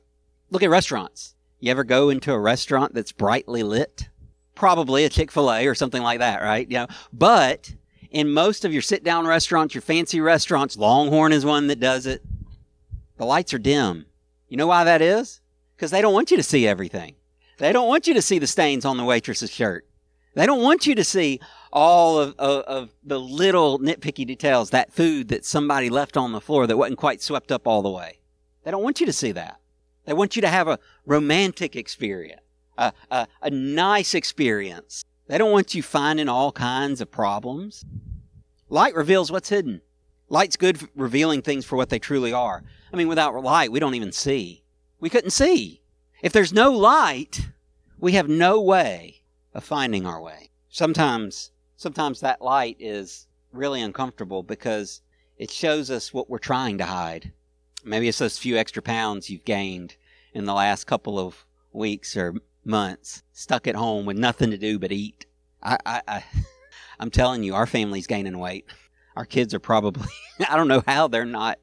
look 0.50 0.62
at 0.62 0.70
restaurants. 0.70 1.34
You 1.60 1.70
ever 1.70 1.84
go 1.84 2.08
into 2.08 2.32
a 2.32 2.38
restaurant 2.38 2.94
that's 2.94 3.12
brightly 3.12 3.62
lit? 3.62 4.08
Probably 4.54 5.04
a 5.04 5.08
Chick 5.08 5.30
fil 5.30 5.52
A 5.52 5.66
or 5.66 5.74
something 5.74 6.02
like 6.02 6.18
that, 6.18 6.42
right? 6.42 6.68
You 6.68 6.78
know, 6.78 6.86
but 7.12 7.72
in 8.10 8.30
most 8.30 8.64
of 8.64 8.72
your 8.72 8.82
sit 8.82 9.04
down 9.04 9.26
restaurants, 9.26 9.74
your 9.74 9.82
fancy 9.82 10.20
restaurants, 10.20 10.76
Longhorn 10.76 11.32
is 11.32 11.44
one 11.44 11.68
that 11.68 11.80
does 11.80 12.06
it. 12.06 12.22
The 13.16 13.24
lights 13.24 13.54
are 13.54 13.58
dim. 13.58 14.06
You 14.48 14.56
know 14.56 14.66
why 14.66 14.84
that 14.84 15.02
is? 15.02 15.40
Because 15.76 15.90
they 15.90 16.02
don't 16.02 16.14
want 16.14 16.30
you 16.30 16.36
to 16.36 16.42
see 16.42 16.66
everything. 16.66 17.14
They 17.58 17.72
don't 17.72 17.88
want 17.88 18.06
you 18.06 18.14
to 18.14 18.22
see 18.22 18.38
the 18.38 18.46
stains 18.46 18.84
on 18.84 18.96
the 18.96 19.04
waitress's 19.04 19.50
shirt. 19.50 19.86
They 20.34 20.46
don't 20.46 20.62
want 20.62 20.86
you 20.86 20.94
to 20.94 21.04
see 21.04 21.40
all 21.72 22.18
of, 22.18 22.34
of, 22.38 22.64
of, 22.64 22.90
the 23.04 23.20
little 23.20 23.78
nitpicky 23.78 24.26
details, 24.26 24.70
that 24.70 24.92
food 24.92 25.28
that 25.28 25.44
somebody 25.44 25.90
left 25.90 26.16
on 26.16 26.32
the 26.32 26.40
floor 26.40 26.66
that 26.66 26.76
wasn't 26.76 26.98
quite 26.98 27.22
swept 27.22 27.52
up 27.52 27.66
all 27.66 27.82
the 27.82 27.90
way. 27.90 28.18
They 28.64 28.70
don't 28.70 28.82
want 28.82 29.00
you 29.00 29.06
to 29.06 29.12
see 29.12 29.32
that. 29.32 29.60
They 30.06 30.12
want 30.12 30.36
you 30.36 30.42
to 30.42 30.48
have 30.48 30.68
a 30.68 30.78
romantic 31.04 31.76
experience, 31.76 32.40
a, 32.78 32.92
a, 33.10 33.26
a 33.42 33.50
nice 33.50 34.14
experience. 34.14 35.04
They 35.30 35.38
don't 35.38 35.52
want 35.52 35.76
you 35.76 35.82
finding 35.84 36.28
all 36.28 36.50
kinds 36.50 37.00
of 37.00 37.12
problems. 37.12 37.84
Light 38.68 38.96
reveals 38.96 39.30
what's 39.30 39.48
hidden. 39.48 39.80
Light's 40.28 40.56
good 40.56 40.80
for 40.80 40.88
revealing 40.96 41.40
things 41.40 41.64
for 41.64 41.76
what 41.76 41.88
they 41.88 42.00
truly 42.00 42.32
are. 42.32 42.64
I 42.92 42.96
mean, 42.96 43.06
without 43.06 43.40
light, 43.40 43.70
we 43.70 43.78
don't 43.78 43.94
even 43.94 44.10
see. 44.10 44.64
We 44.98 45.08
couldn't 45.08 45.30
see. 45.30 45.82
If 46.20 46.32
there's 46.32 46.52
no 46.52 46.72
light, 46.72 47.48
we 47.96 48.14
have 48.14 48.28
no 48.28 48.60
way 48.60 49.22
of 49.54 49.62
finding 49.62 50.04
our 50.04 50.20
way. 50.20 50.50
Sometimes, 50.68 51.52
sometimes 51.76 52.18
that 52.18 52.42
light 52.42 52.76
is 52.80 53.28
really 53.52 53.80
uncomfortable 53.80 54.42
because 54.42 55.00
it 55.38 55.52
shows 55.52 55.92
us 55.92 56.12
what 56.12 56.28
we're 56.28 56.38
trying 56.38 56.76
to 56.78 56.86
hide. 56.86 57.30
Maybe 57.84 58.08
it's 58.08 58.18
those 58.18 58.36
few 58.36 58.56
extra 58.56 58.82
pounds 58.82 59.30
you've 59.30 59.44
gained 59.44 59.94
in 60.34 60.46
the 60.46 60.54
last 60.54 60.88
couple 60.88 61.20
of 61.20 61.46
weeks 61.72 62.16
or 62.16 62.34
months 62.64 63.22
stuck 63.32 63.66
at 63.66 63.74
home 63.74 64.06
with 64.06 64.16
nothing 64.16 64.50
to 64.50 64.58
do 64.58 64.78
but 64.78 64.92
eat. 64.92 65.26
I, 65.62 65.78
I, 65.84 66.02
I 66.06 66.24
I'm 66.98 67.10
telling 67.10 67.42
you, 67.42 67.54
our 67.54 67.66
family's 67.66 68.06
gaining 68.06 68.38
weight. 68.38 68.66
Our 69.16 69.24
kids 69.24 69.54
are 69.54 69.60
probably 69.60 70.08
I 70.48 70.56
don't 70.56 70.68
know 70.68 70.82
how 70.86 71.08
they're 71.08 71.24
not 71.24 71.58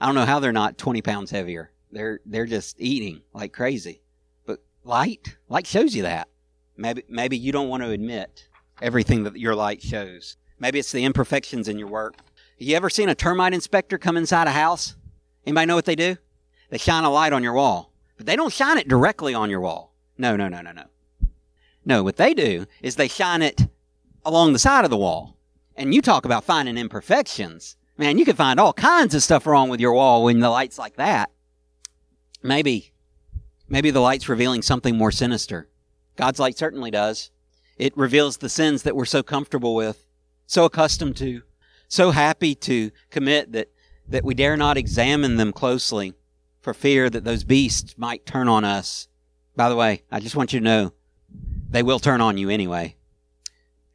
I 0.00 0.06
don't 0.06 0.14
know 0.14 0.26
how 0.26 0.40
they're 0.40 0.52
not 0.52 0.78
20 0.78 1.02
pounds 1.02 1.30
heavier. 1.30 1.70
They're 1.90 2.20
they're 2.24 2.46
just 2.46 2.76
eating 2.80 3.22
like 3.32 3.52
crazy. 3.52 4.02
But 4.46 4.60
light, 4.84 5.36
light 5.48 5.66
shows 5.66 5.94
you 5.94 6.02
that. 6.02 6.28
Maybe 6.76 7.02
maybe 7.08 7.36
you 7.36 7.52
don't 7.52 7.68
want 7.68 7.82
to 7.82 7.90
admit 7.90 8.48
everything 8.80 9.24
that 9.24 9.36
your 9.36 9.54
light 9.54 9.82
shows. 9.82 10.36
Maybe 10.58 10.78
it's 10.78 10.92
the 10.92 11.04
imperfections 11.04 11.68
in 11.68 11.78
your 11.78 11.88
work. 11.88 12.16
You 12.58 12.74
ever 12.76 12.90
seen 12.90 13.08
a 13.08 13.14
termite 13.14 13.54
inspector 13.54 13.98
come 13.98 14.16
inside 14.16 14.48
a 14.48 14.52
house? 14.52 14.96
Anybody 15.46 15.66
know 15.66 15.76
what 15.76 15.84
they 15.84 15.94
do? 15.94 16.16
They 16.70 16.78
shine 16.78 17.04
a 17.04 17.10
light 17.10 17.32
on 17.32 17.42
your 17.42 17.52
wall, 17.52 17.92
but 18.16 18.26
they 18.26 18.36
don't 18.36 18.52
shine 18.52 18.78
it 18.78 18.88
directly 18.88 19.32
on 19.32 19.48
your 19.48 19.60
wall. 19.60 19.87
No, 20.18 20.36
no, 20.36 20.48
no, 20.48 20.60
no, 20.60 20.72
no. 20.72 20.84
No, 21.84 22.02
what 22.02 22.16
they 22.16 22.34
do 22.34 22.66
is 22.82 22.96
they 22.96 23.08
shine 23.08 23.40
it 23.40 23.66
along 24.24 24.52
the 24.52 24.58
side 24.58 24.84
of 24.84 24.90
the 24.90 24.96
wall. 24.96 25.36
And 25.76 25.94
you 25.94 26.02
talk 26.02 26.24
about 26.24 26.44
finding 26.44 26.76
imperfections. 26.76 27.76
Man, 27.96 28.18
you 28.18 28.24
can 28.24 28.36
find 28.36 28.60
all 28.60 28.72
kinds 28.72 29.14
of 29.14 29.22
stuff 29.22 29.46
wrong 29.46 29.68
with 29.68 29.80
your 29.80 29.94
wall 29.94 30.24
when 30.24 30.40
the 30.40 30.50
light's 30.50 30.78
like 30.78 30.96
that. 30.96 31.30
Maybe, 32.42 32.92
maybe 33.68 33.90
the 33.90 34.00
light's 34.00 34.28
revealing 34.28 34.62
something 34.62 34.96
more 34.96 35.12
sinister. 35.12 35.68
God's 36.16 36.40
light 36.40 36.58
certainly 36.58 36.90
does. 36.90 37.30
It 37.76 37.96
reveals 37.96 38.36
the 38.36 38.48
sins 38.48 38.82
that 38.82 38.96
we're 38.96 39.04
so 39.04 39.22
comfortable 39.22 39.74
with, 39.74 40.04
so 40.46 40.64
accustomed 40.64 41.16
to, 41.18 41.42
so 41.86 42.10
happy 42.10 42.54
to 42.56 42.90
commit 43.10 43.52
that, 43.52 43.70
that 44.08 44.24
we 44.24 44.34
dare 44.34 44.56
not 44.56 44.76
examine 44.76 45.36
them 45.36 45.52
closely 45.52 46.14
for 46.60 46.74
fear 46.74 47.08
that 47.08 47.24
those 47.24 47.44
beasts 47.44 47.96
might 47.96 48.26
turn 48.26 48.48
on 48.48 48.64
us. 48.64 49.08
By 49.58 49.68
the 49.68 49.74
way, 49.74 50.04
I 50.08 50.20
just 50.20 50.36
want 50.36 50.52
you 50.52 50.60
to 50.60 50.64
know 50.64 50.92
they 51.68 51.82
will 51.82 51.98
turn 51.98 52.20
on 52.20 52.38
you 52.38 52.48
anyway. 52.48 52.94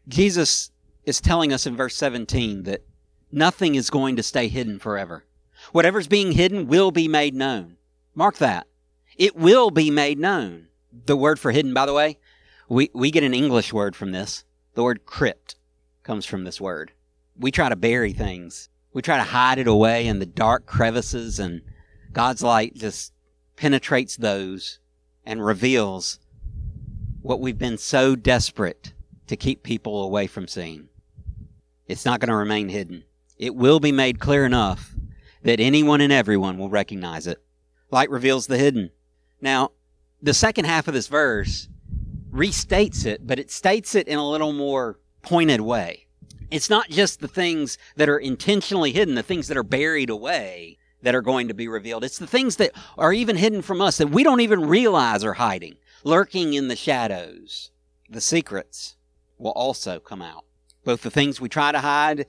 Jesus 0.09 0.71
is 1.05 1.21
telling 1.21 1.53
us 1.53 1.65
in 1.65 1.77
verse 1.77 1.95
17 1.95 2.63
that 2.63 2.85
nothing 3.31 3.75
is 3.75 3.89
going 3.89 4.17
to 4.17 4.23
stay 4.23 4.49
hidden 4.49 4.77
forever. 4.77 5.23
Whatever's 5.71 6.09
being 6.09 6.33
hidden 6.33 6.67
will 6.67 6.91
be 6.91 7.07
made 7.07 7.33
known. 7.33 7.77
Mark 8.13 8.39
that. 8.39 8.67
It 9.15 9.37
will 9.37 9.71
be 9.71 9.89
made 9.89 10.19
known. 10.19 10.67
The 11.05 11.15
word 11.15 11.39
for 11.39 11.53
hidden, 11.53 11.73
by 11.73 11.85
the 11.85 11.93
way, 11.93 12.19
we, 12.67 12.89
we 12.93 13.09
get 13.09 13.23
an 13.23 13.33
English 13.33 13.71
word 13.71 13.95
from 13.95 14.11
this. 14.11 14.43
The 14.73 14.83
word 14.83 15.05
crypt 15.05 15.55
comes 16.03 16.25
from 16.25 16.43
this 16.43 16.59
word. 16.59 16.91
We 17.39 17.51
try 17.51 17.69
to 17.69 17.77
bury 17.77 18.11
things. 18.11 18.67
We 18.91 19.01
try 19.01 19.15
to 19.15 19.23
hide 19.23 19.59
it 19.59 19.67
away 19.69 20.07
in 20.07 20.19
the 20.19 20.25
dark 20.25 20.65
crevices 20.65 21.39
and 21.39 21.61
God's 22.11 22.43
light 22.43 22.75
just 22.75 23.13
penetrates 23.55 24.17
those 24.17 24.79
and 25.25 25.45
reveals 25.45 26.19
what 27.21 27.39
we've 27.39 27.57
been 27.57 27.77
so 27.77 28.15
desperate 28.15 28.93
to 29.27 29.37
keep 29.37 29.63
people 29.63 30.03
away 30.03 30.27
from 30.27 30.47
seeing. 30.47 30.89
It's 31.87 32.05
not 32.05 32.19
going 32.19 32.29
to 32.29 32.35
remain 32.35 32.69
hidden. 32.69 33.03
It 33.37 33.55
will 33.55 33.79
be 33.79 33.91
made 33.91 34.19
clear 34.19 34.45
enough 34.45 34.93
that 35.43 35.59
anyone 35.59 36.01
and 36.01 36.13
everyone 36.13 36.57
will 36.57 36.69
recognize 36.69 37.27
it. 37.27 37.43
Light 37.91 38.09
reveals 38.09 38.47
the 38.47 38.57
hidden. 38.57 38.91
Now, 39.41 39.71
the 40.21 40.33
second 40.33 40.65
half 40.65 40.87
of 40.87 40.93
this 40.93 41.07
verse 41.07 41.67
restates 42.31 43.05
it, 43.05 43.27
but 43.27 43.39
it 43.39 43.51
states 43.51 43.95
it 43.95 44.07
in 44.07 44.17
a 44.17 44.29
little 44.29 44.53
more 44.53 44.99
pointed 45.21 45.61
way. 45.61 46.07
It's 46.49 46.69
not 46.69 46.89
just 46.89 47.19
the 47.19 47.27
things 47.27 47.77
that 47.95 48.09
are 48.09 48.17
intentionally 48.17 48.91
hidden, 48.91 49.15
the 49.15 49.23
things 49.23 49.47
that 49.47 49.57
are 49.57 49.63
buried 49.63 50.09
away 50.09 50.77
that 51.03 51.13
are 51.13 51.21
going 51.21 51.49
to 51.49 51.53
be 51.53 51.67
revealed. 51.67 52.03
It's 52.03 52.17
the 52.17 52.27
things 52.27 52.55
that 52.55 52.71
are 52.97 53.13
even 53.13 53.35
hidden 53.35 53.61
from 53.61 53.81
us 53.81 53.97
that 53.97 54.09
we 54.09 54.23
don't 54.23 54.41
even 54.41 54.67
realize 54.67 55.23
are 55.23 55.33
hiding, 55.33 55.75
lurking 56.03 56.53
in 56.53 56.69
the 56.69 56.75
shadows. 56.75 57.71
The 58.09 58.21
secrets 58.21 58.95
will 59.37 59.51
also 59.51 59.99
come 59.99 60.21
out. 60.21 60.45
Both 60.83 61.01
the 61.01 61.11
things 61.11 61.39
we 61.39 61.49
try 61.49 61.71
to 61.71 61.79
hide 61.79 62.25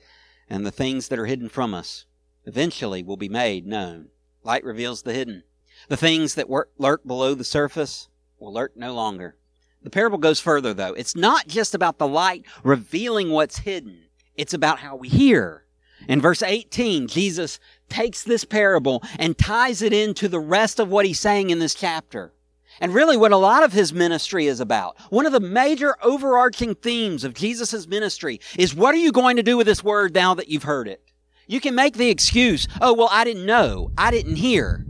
and 0.49 0.65
the 0.65 0.71
things 0.71 1.07
that 1.07 1.19
are 1.19 1.25
hidden 1.25 1.49
from 1.49 1.73
us 1.73 2.05
eventually 2.45 3.01
will 3.01 3.17
be 3.17 3.29
made 3.29 3.65
known. 3.65 4.09
Light 4.43 4.63
reveals 4.63 5.01
the 5.01 5.13
hidden. 5.13 5.43
The 5.87 5.97
things 5.97 6.35
that 6.35 6.49
work, 6.49 6.71
lurk 6.77 7.05
below 7.05 7.33
the 7.33 7.43
surface 7.43 8.09
will 8.39 8.53
lurk 8.53 8.77
no 8.77 8.93
longer. 8.93 9.37
The 9.81 9.89
parable 9.89 10.17
goes 10.17 10.39
further, 10.39 10.73
though. 10.73 10.93
It's 10.93 11.15
not 11.15 11.47
just 11.47 11.75
about 11.75 11.97
the 11.97 12.07
light 12.07 12.45
revealing 12.63 13.29
what's 13.29 13.59
hidden, 13.59 14.03
it's 14.35 14.53
about 14.53 14.79
how 14.79 14.95
we 14.95 15.09
hear. 15.09 15.64
In 16.07 16.21
verse 16.21 16.43
18, 16.43 17.07
Jesus 17.07 17.59
takes 17.89 18.23
this 18.23 18.45
parable 18.45 19.03
and 19.17 19.37
ties 19.37 19.81
it 19.81 19.93
into 19.93 20.27
the 20.27 20.39
rest 20.39 20.79
of 20.79 20.89
what 20.89 21.05
he's 21.05 21.19
saying 21.19 21.49
in 21.49 21.59
this 21.59 21.75
chapter. 21.75 22.33
And 22.81 22.93
really 22.93 23.15
what 23.15 23.31
a 23.31 23.37
lot 23.37 23.63
of 23.63 23.71
his 23.71 23.93
ministry 23.93 24.47
is 24.47 24.59
about. 24.59 24.97
One 25.09 25.25
of 25.25 25.31
the 25.31 25.39
major 25.39 25.95
overarching 26.01 26.75
themes 26.75 27.23
of 27.23 27.33
Jesus' 27.33 27.87
ministry 27.87 28.41
is 28.57 28.75
what 28.75 28.93
are 28.93 28.99
you 28.99 29.11
going 29.11 29.37
to 29.37 29.43
do 29.43 29.55
with 29.55 29.65
this 29.65 29.83
word 29.83 30.13
now 30.13 30.33
that 30.33 30.49
you've 30.49 30.63
heard 30.63 30.87
it? 30.87 31.01
You 31.47 31.61
can 31.61 31.75
make 31.75 31.95
the 31.95 32.09
excuse, 32.09 32.67
oh, 32.81 32.93
well, 32.93 33.09
I 33.11 33.23
didn't 33.23 33.45
know. 33.45 33.91
I 33.97 34.11
didn't 34.11 34.37
hear. 34.37 34.85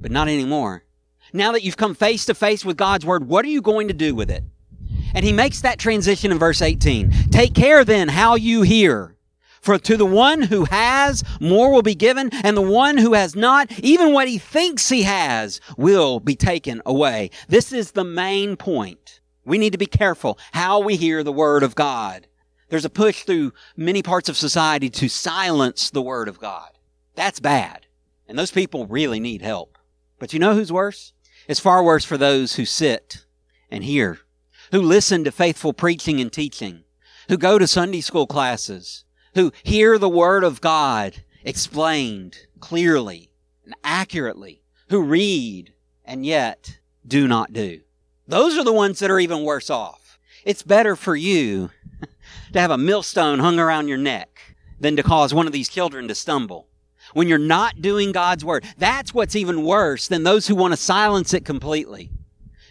But 0.00 0.12
not 0.12 0.28
anymore. 0.28 0.84
Now 1.32 1.52
that 1.52 1.62
you've 1.62 1.76
come 1.76 1.94
face 1.94 2.26
to 2.26 2.34
face 2.34 2.64
with 2.64 2.76
God's 2.76 3.04
word, 3.04 3.26
what 3.26 3.44
are 3.44 3.48
you 3.48 3.60
going 3.60 3.88
to 3.88 3.94
do 3.94 4.14
with 4.14 4.30
it? 4.30 4.44
And 5.14 5.24
he 5.24 5.32
makes 5.32 5.60
that 5.60 5.78
transition 5.78 6.30
in 6.30 6.38
verse 6.38 6.62
18. 6.62 7.10
Take 7.30 7.54
care 7.54 7.84
then 7.84 8.08
how 8.08 8.36
you 8.36 8.62
hear. 8.62 9.13
For 9.64 9.78
to 9.78 9.96
the 9.96 10.04
one 10.04 10.42
who 10.42 10.66
has, 10.66 11.24
more 11.40 11.72
will 11.72 11.80
be 11.80 11.94
given, 11.94 12.28
and 12.44 12.54
the 12.54 12.60
one 12.60 12.98
who 12.98 13.14
has 13.14 13.34
not, 13.34 13.72
even 13.78 14.12
what 14.12 14.28
he 14.28 14.36
thinks 14.36 14.90
he 14.90 15.04
has, 15.04 15.58
will 15.78 16.20
be 16.20 16.36
taken 16.36 16.82
away. 16.84 17.30
This 17.48 17.72
is 17.72 17.92
the 17.92 18.04
main 18.04 18.58
point. 18.58 19.20
We 19.42 19.56
need 19.56 19.72
to 19.72 19.78
be 19.78 19.86
careful 19.86 20.38
how 20.52 20.80
we 20.80 20.96
hear 20.96 21.22
the 21.22 21.32
word 21.32 21.62
of 21.62 21.74
God. 21.74 22.26
There's 22.68 22.84
a 22.84 22.90
push 22.90 23.22
through 23.22 23.54
many 23.74 24.02
parts 24.02 24.28
of 24.28 24.36
society 24.36 24.90
to 24.90 25.08
silence 25.08 25.88
the 25.88 26.02
word 26.02 26.28
of 26.28 26.38
God. 26.38 26.68
That's 27.14 27.40
bad. 27.40 27.86
And 28.28 28.38
those 28.38 28.50
people 28.50 28.86
really 28.86 29.18
need 29.18 29.40
help. 29.40 29.78
But 30.18 30.34
you 30.34 30.40
know 30.40 30.52
who's 30.52 30.72
worse? 30.72 31.14
It's 31.48 31.58
far 31.58 31.82
worse 31.82 32.04
for 32.04 32.18
those 32.18 32.56
who 32.56 32.66
sit 32.66 33.24
and 33.70 33.82
hear, 33.82 34.18
who 34.72 34.82
listen 34.82 35.24
to 35.24 35.32
faithful 35.32 35.72
preaching 35.72 36.20
and 36.20 36.30
teaching, 36.30 36.84
who 37.30 37.38
go 37.38 37.58
to 37.58 37.66
Sunday 37.66 38.02
school 38.02 38.26
classes, 38.26 39.03
who 39.34 39.52
hear 39.62 39.98
the 39.98 40.08
word 40.08 40.44
of 40.44 40.60
God 40.60 41.22
explained 41.44 42.46
clearly 42.60 43.30
and 43.64 43.74
accurately, 43.84 44.62
who 44.88 45.02
read 45.02 45.72
and 46.04 46.24
yet 46.24 46.78
do 47.06 47.28
not 47.28 47.52
do. 47.52 47.80
Those 48.26 48.56
are 48.56 48.64
the 48.64 48.72
ones 48.72 48.98
that 48.98 49.10
are 49.10 49.20
even 49.20 49.44
worse 49.44 49.70
off. 49.70 50.18
It's 50.44 50.62
better 50.62 50.96
for 50.96 51.16
you 51.16 51.70
to 52.52 52.60
have 52.60 52.70
a 52.70 52.78
millstone 52.78 53.38
hung 53.38 53.58
around 53.58 53.88
your 53.88 53.98
neck 53.98 54.56
than 54.80 54.96
to 54.96 55.02
cause 55.02 55.34
one 55.34 55.46
of 55.46 55.52
these 55.52 55.68
children 55.68 56.08
to 56.08 56.14
stumble. 56.14 56.68
When 57.12 57.28
you're 57.28 57.38
not 57.38 57.82
doing 57.82 58.12
God's 58.12 58.44
word, 58.44 58.64
that's 58.78 59.12
what's 59.12 59.36
even 59.36 59.64
worse 59.64 60.08
than 60.08 60.22
those 60.22 60.46
who 60.46 60.54
want 60.54 60.72
to 60.72 60.76
silence 60.76 61.34
it 61.34 61.44
completely. 61.44 62.10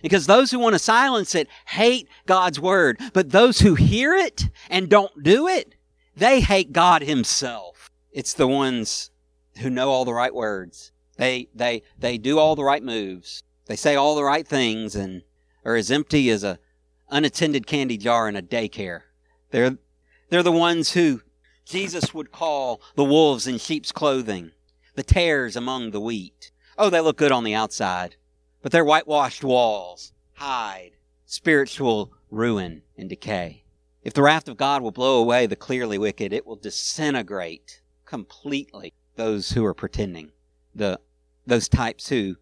Because 0.01 0.25
those 0.25 0.51
who 0.51 0.59
want 0.59 0.73
to 0.73 0.79
silence 0.79 1.33
it 1.33 1.47
hate 1.65 2.09
God's 2.25 2.59
word, 2.59 2.99
but 3.13 3.29
those 3.29 3.59
who 3.59 3.75
hear 3.75 4.13
it 4.13 4.49
and 4.69 4.89
don't 4.89 5.23
do 5.23 5.47
it, 5.47 5.75
they 6.15 6.41
hate 6.41 6.71
God 6.73 7.01
himself. 7.01 7.89
It's 8.11 8.33
the 8.33 8.47
ones 8.47 9.11
who 9.59 9.69
know 9.69 9.89
all 9.89 10.05
the 10.05 10.13
right 10.13 10.33
words. 10.33 10.91
They, 11.17 11.49
they, 11.53 11.83
they 11.97 12.17
do 12.17 12.39
all 12.39 12.55
the 12.55 12.63
right 12.63 12.83
moves. 12.83 13.43
They 13.65 13.75
say 13.75 13.95
all 13.95 14.15
the 14.15 14.23
right 14.23 14.47
things 14.47 14.95
and 14.95 15.23
are 15.63 15.75
as 15.75 15.91
empty 15.91 16.29
as 16.29 16.43
a 16.43 16.59
unattended 17.09 17.67
candy 17.67 17.97
jar 17.97 18.27
in 18.27 18.35
a 18.35 18.41
daycare. 18.41 19.01
They're, 19.51 19.77
they're 20.29 20.43
the 20.43 20.51
ones 20.51 20.93
who 20.93 21.21
Jesus 21.65 22.13
would 22.13 22.31
call 22.31 22.81
the 22.95 23.03
wolves 23.03 23.47
in 23.47 23.57
sheep's 23.57 23.91
clothing, 23.91 24.51
the 24.95 25.03
tares 25.03 25.55
among 25.55 25.91
the 25.91 26.01
wheat. 26.01 26.51
Oh, 26.77 26.89
they 26.89 26.99
look 26.99 27.17
good 27.17 27.31
on 27.31 27.43
the 27.43 27.53
outside, 27.53 28.15
but 28.61 28.71
their 28.71 28.85
whitewashed 28.85 29.43
walls 29.43 30.11
hide 30.33 30.91
spiritual 31.25 32.11
ruin 32.29 32.81
and 32.97 33.09
decay. 33.09 33.62
If 34.03 34.13
the 34.13 34.21
wrath 34.21 34.47
of 34.47 34.57
God 34.57 34.81
will 34.81 34.91
blow 34.91 35.19
away 35.19 35.45
the 35.45 35.55
clearly 35.55 35.97
wicked, 35.97 36.33
it 36.33 36.45
will 36.45 36.55
disintegrate 36.55 37.81
completely 38.05 38.93
those 39.15 39.51
who 39.51 39.65
are 39.65 39.73
pretending. 39.73 40.31
The 40.75 40.99
those 41.45 41.67
types 41.67 42.09
who 42.09 42.37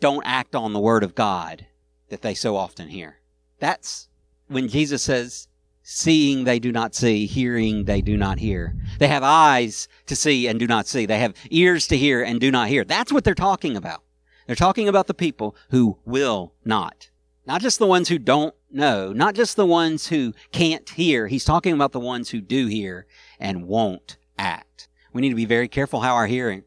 don't 0.00 0.24
act 0.24 0.54
on 0.54 0.72
the 0.72 0.80
word 0.80 1.02
of 1.02 1.14
God 1.14 1.66
that 2.08 2.22
they 2.22 2.34
so 2.34 2.56
often 2.56 2.88
hear. 2.88 3.18
That's 3.58 4.08
when 4.48 4.68
Jesus 4.68 5.02
says, 5.02 5.48
seeing 5.82 6.44
they 6.44 6.58
do 6.58 6.72
not 6.72 6.94
see, 6.94 7.26
hearing 7.26 7.84
they 7.84 8.00
do 8.00 8.16
not 8.16 8.38
hear. 8.38 8.76
They 8.98 9.08
have 9.08 9.22
eyes 9.22 9.88
to 10.06 10.16
see 10.16 10.46
and 10.46 10.58
do 10.58 10.66
not 10.66 10.86
see. 10.86 11.06
They 11.06 11.18
have 11.18 11.34
ears 11.50 11.86
to 11.88 11.96
hear 11.96 12.22
and 12.22 12.40
do 12.40 12.50
not 12.50 12.68
hear. 12.68 12.84
That's 12.84 13.12
what 13.12 13.24
they're 13.24 13.34
talking 13.34 13.76
about. 13.76 14.02
They're 14.46 14.56
talking 14.56 14.88
about 14.88 15.06
the 15.06 15.14
people 15.14 15.56
who 15.70 15.98
will 16.04 16.54
not. 16.64 17.10
Not 17.46 17.60
just 17.60 17.78
the 17.78 17.86
ones 17.86 18.08
who 18.08 18.18
don't 18.18 18.54
know, 18.74 19.12
not 19.12 19.34
just 19.34 19.56
the 19.56 19.66
ones 19.66 20.08
who 20.08 20.34
can't 20.52 20.88
hear. 20.90 21.28
He's 21.28 21.44
talking 21.44 21.72
about 21.72 21.92
the 21.92 22.00
ones 22.00 22.30
who 22.30 22.40
do 22.40 22.66
hear 22.66 23.06
and 23.38 23.66
won't 23.66 24.16
act. 24.38 24.88
We 25.12 25.22
need 25.22 25.30
to 25.30 25.34
be 25.36 25.44
very 25.44 25.68
careful 25.68 26.00
how 26.00 26.14
our 26.14 26.26
hearing, 26.26 26.64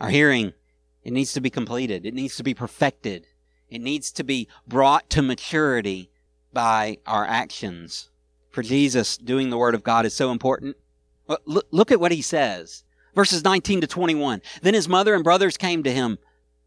our 0.00 0.08
hearing, 0.08 0.54
it 1.04 1.12
needs 1.12 1.32
to 1.34 1.40
be 1.40 1.50
completed. 1.50 2.06
It 2.06 2.14
needs 2.14 2.36
to 2.36 2.42
be 2.42 2.54
perfected. 2.54 3.26
It 3.68 3.80
needs 3.80 4.10
to 4.12 4.24
be 4.24 4.48
brought 4.66 5.10
to 5.10 5.22
maturity 5.22 6.10
by 6.52 6.98
our 7.06 7.26
actions. 7.26 8.10
For 8.50 8.62
Jesus, 8.62 9.16
doing 9.16 9.50
the 9.50 9.58
Word 9.58 9.74
of 9.74 9.84
God 9.84 10.04
is 10.06 10.14
so 10.14 10.32
important. 10.32 10.76
Look 11.46 11.92
at 11.92 12.00
what 12.00 12.10
he 12.10 12.22
says. 12.22 12.84
Verses 13.14 13.44
19 13.44 13.82
to 13.82 13.86
21. 13.86 14.42
Then 14.62 14.74
his 14.74 14.88
mother 14.88 15.14
and 15.14 15.22
brothers 15.22 15.56
came 15.56 15.82
to 15.82 15.92
him 15.92 16.18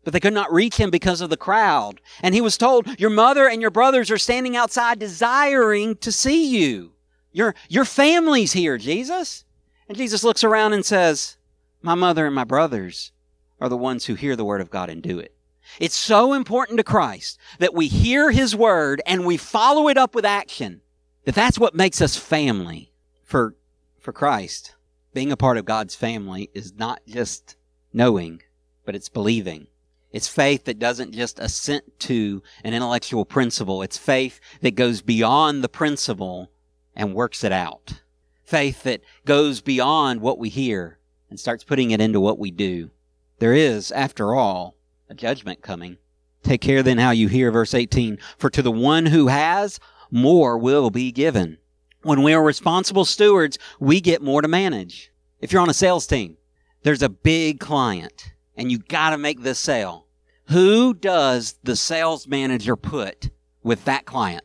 but 0.03 0.13
they 0.13 0.19
could 0.19 0.33
not 0.33 0.51
reach 0.51 0.77
him 0.77 0.89
because 0.89 1.21
of 1.21 1.29
the 1.29 1.37
crowd. 1.37 2.01
And 2.21 2.35
he 2.35 2.41
was 2.41 2.57
told, 2.57 2.99
Your 2.99 3.09
mother 3.09 3.47
and 3.47 3.61
your 3.61 3.71
brothers 3.71 4.11
are 4.11 4.17
standing 4.17 4.55
outside 4.55 4.99
desiring 4.99 5.95
to 5.97 6.11
see 6.11 6.47
you. 6.47 6.93
Your, 7.31 7.55
your 7.69 7.85
family's 7.85 8.53
here, 8.53 8.77
Jesus. 8.77 9.45
And 9.87 9.97
Jesus 9.97 10.23
looks 10.23 10.43
around 10.43 10.73
and 10.73 10.85
says, 10.85 11.37
My 11.81 11.95
mother 11.95 12.25
and 12.25 12.35
my 12.35 12.43
brothers 12.43 13.11
are 13.59 13.69
the 13.69 13.77
ones 13.77 14.05
who 14.05 14.15
hear 14.15 14.35
the 14.35 14.45
word 14.45 14.61
of 14.61 14.69
God 14.69 14.89
and 14.89 15.01
do 15.01 15.19
it. 15.19 15.35
It's 15.79 15.95
so 15.95 16.33
important 16.33 16.77
to 16.77 16.83
Christ 16.83 17.39
that 17.59 17.73
we 17.73 17.87
hear 17.87 18.31
his 18.31 18.55
word 18.55 19.01
and 19.05 19.25
we 19.25 19.37
follow 19.37 19.87
it 19.87 19.97
up 19.97 20.13
with 20.13 20.25
action. 20.25 20.81
That 21.25 21.35
that's 21.35 21.57
what 21.57 21.73
makes 21.73 22.01
us 22.01 22.17
family 22.17 22.91
for, 23.23 23.55
for 23.99 24.11
Christ. 24.11 24.75
Being 25.13 25.31
a 25.31 25.37
part 25.37 25.57
of 25.57 25.65
God's 25.65 25.95
family 25.95 26.49
is 26.53 26.73
not 26.73 27.01
just 27.07 27.55
knowing, 27.93 28.41
but 28.85 28.95
it's 28.95 29.09
believing. 29.09 29.67
It's 30.13 30.27
faith 30.27 30.65
that 30.65 30.77
doesn't 30.77 31.11
just 31.11 31.39
assent 31.39 31.99
to 32.01 32.43
an 32.63 32.75
intellectual 32.75 33.25
principle. 33.25 33.81
It's 33.81 33.97
faith 33.97 34.39
that 34.61 34.75
goes 34.75 35.01
beyond 35.01 35.63
the 35.63 35.69
principle 35.69 36.51
and 36.95 37.15
works 37.15 37.43
it 37.43 37.51
out. 37.51 38.01
Faith 38.43 38.83
that 38.83 39.01
goes 39.25 39.59
beyond 39.59 40.21
what 40.21 40.37
we 40.37 40.49
hear 40.49 40.99
and 41.31 41.39
starts 41.39 41.63
putting 41.63 41.89
it 41.89 41.99
into 41.99 42.19
what 42.19 42.37
we 42.37 42.51
do. 42.51 42.91
There 43.39 43.55
is, 43.55 43.91
after 43.91 44.35
all, 44.35 44.75
a 45.09 45.15
judgment 45.15 45.63
coming. 45.63 45.97
Take 46.43 46.61
care 46.61 46.83
then 46.83 46.99
how 46.99 47.09
you 47.09 47.27
hear, 47.27 47.49
verse 47.49 47.73
18. 47.73 48.19
For 48.37 48.51
to 48.51 48.61
the 48.61 48.71
one 48.71 49.07
who 49.07 49.27
has, 49.27 49.79
more 50.11 50.59
will 50.59 50.91
be 50.91 51.11
given. 51.11 51.57
When 52.03 52.21
we 52.21 52.33
are 52.33 52.43
responsible 52.43 53.05
stewards, 53.05 53.57
we 53.79 53.99
get 53.99 54.21
more 54.21 54.43
to 54.43 54.47
manage. 54.47 55.11
If 55.39 55.51
you're 55.51 55.61
on 55.61 55.69
a 55.69 55.73
sales 55.73 56.05
team, 56.05 56.37
there's 56.83 57.01
a 57.01 57.09
big 57.09 57.59
client 57.59 58.32
and 58.55 58.71
you 58.71 58.77
gotta 58.77 59.17
make 59.17 59.41
this 59.41 59.59
sale. 59.59 60.07
Who 60.49 60.93
does 60.93 61.55
the 61.63 61.75
sales 61.75 62.27
manager 62.27 62.75
put 62.75 63.29
with 63.63 63.85
that 63.85 64.05
client? 64.05 64.43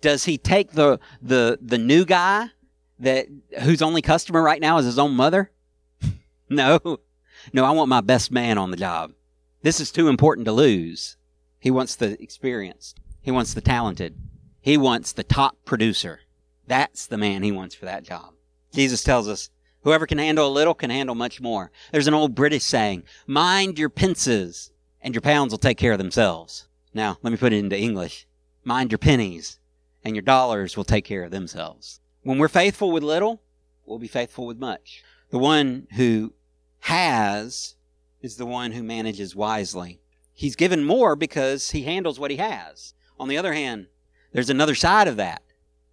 Does 0.00 0.24
he 0.24 0.38
take 0.38 0.72
the, 0.72 1.00
the, 1.20 1.58
the 1.60 1.78
new 1.78 2.04
guy 2.04 2.50
that, 2.98 3.26
whose 3.62 3.82
only 3.82 4.02
customer 4.02 4.42
right 4.42 4.60
now 4.60 4.78
is 4.78 4.86
his 4.86 4.98
own 4.98 5.14
mother? 5.14 5.50
no. 6.48 7.00
No, 7.52 7.64
I 7.64 7.70
want 7.70 7.88
my 7.88 8.00
best 8.00 8.30
man 8.30 8.58
on 8.58 8.70
the 8.70 8.76
job. 8.76 9.12
This 9.62 9.80
is 9.80 9.90
too 9.90 10.08
important 10.08 10.44
to 10.46 10.52
lose. 10.52 11.16
He 11.58 11.70
wants 11.70 11.96
the 11.96 12.20
experienced. 12.22 13.00
He 13.20 13.30
wants 13.30 13.54
the 13.54 13.60
talented. 13.60 14.16
He 14.60 14.76
wants 14.76 15.12
the 15.12 15.24
top 15.24 15.56
producer. 15.64 16.20
That's 16.66 17.06
the 17.06 17.18
man 17.18 17.42
he 17.42 17.52
wants 17.52 17.74
for 17.74 17.86
that 17.86 18.04
job. 18.04 18.34
Jesus 18.72 19.02
tells 19.02 19.28
us, 19.28 19.50
whoever 19.88 20.06
can 20.06 20.18
handle 20.18 20.46
a 20.46 20.52
little 20.52 20.74
can 20.74 20.90
handle 20.90 21.14
much 21.14 21.40
more. 21.40 21.70
There's 21.92 22.06
an 22.06 22.12
old 22.12 22.34
British 22.34 22.62
saying, 22.62 23.04
mind 23.26 23.78
your 23.78 23.88
pences 23.88 24.70
and 25.00 25.14
your 25.14 25.22
pounds 25.22 25.50
will 25.50 25.58
take 25.58 25.78
care 25.78 25.92
of 25.92 25.98
themselves. 25.98 26.68
Now, 26.92 27.16
let 27.22 27.30
me 27.30 27.38
put 27.38 27.54
it 27.54 27.58
into 27.58 27.78
English. 27.78 28.26
Mind 28.64 28.92
your 28.92 28.98
pennies 28.98 29.58
and 30.04 30.14
your 30.14 30.22
dollars 30.22 30.76
will 30.76 30.84
take 30.84 31.06
care 31.06 31.24
of 31.24 31.30
themselves. 31.30 32.00
When 32.22 32.36
we're 32.36 32.48
faithful 32.48 32.90
with 32.90 33.02
little, 33.02 33.40
we'll 33.86 33.98
be 33.98 34.08
faithful 34.08 34.46
with 34.46 34.58
much. 34.58 35.02
The 35.30 35.38
one 35.38 35.86
who 35.96 36.34
has 36.80 37.76
is 38.20 38.36
the 38.36 38.44
one 38.44 38.72
who 38.72 38.82
manages 38.82 39.34
wisely. 39.34 40.02
He's 40.34 40.54
given 40.54 40.84
more 40.84 41.16
because 41.16 41.70
he 41.70 41.84
handles 41.84 42.20
what 42.20 42.30
he 42.30 42.36
has. 42.36 42.92
On 43.18 43.28
the 43.28 43.38
other 43.38 43.54
hand, 43.54 43.86
there's 44.32 44.50
another 44.50 44.74
side 44.74 45.08
of 45.08 45.16
that. 45.16 45.40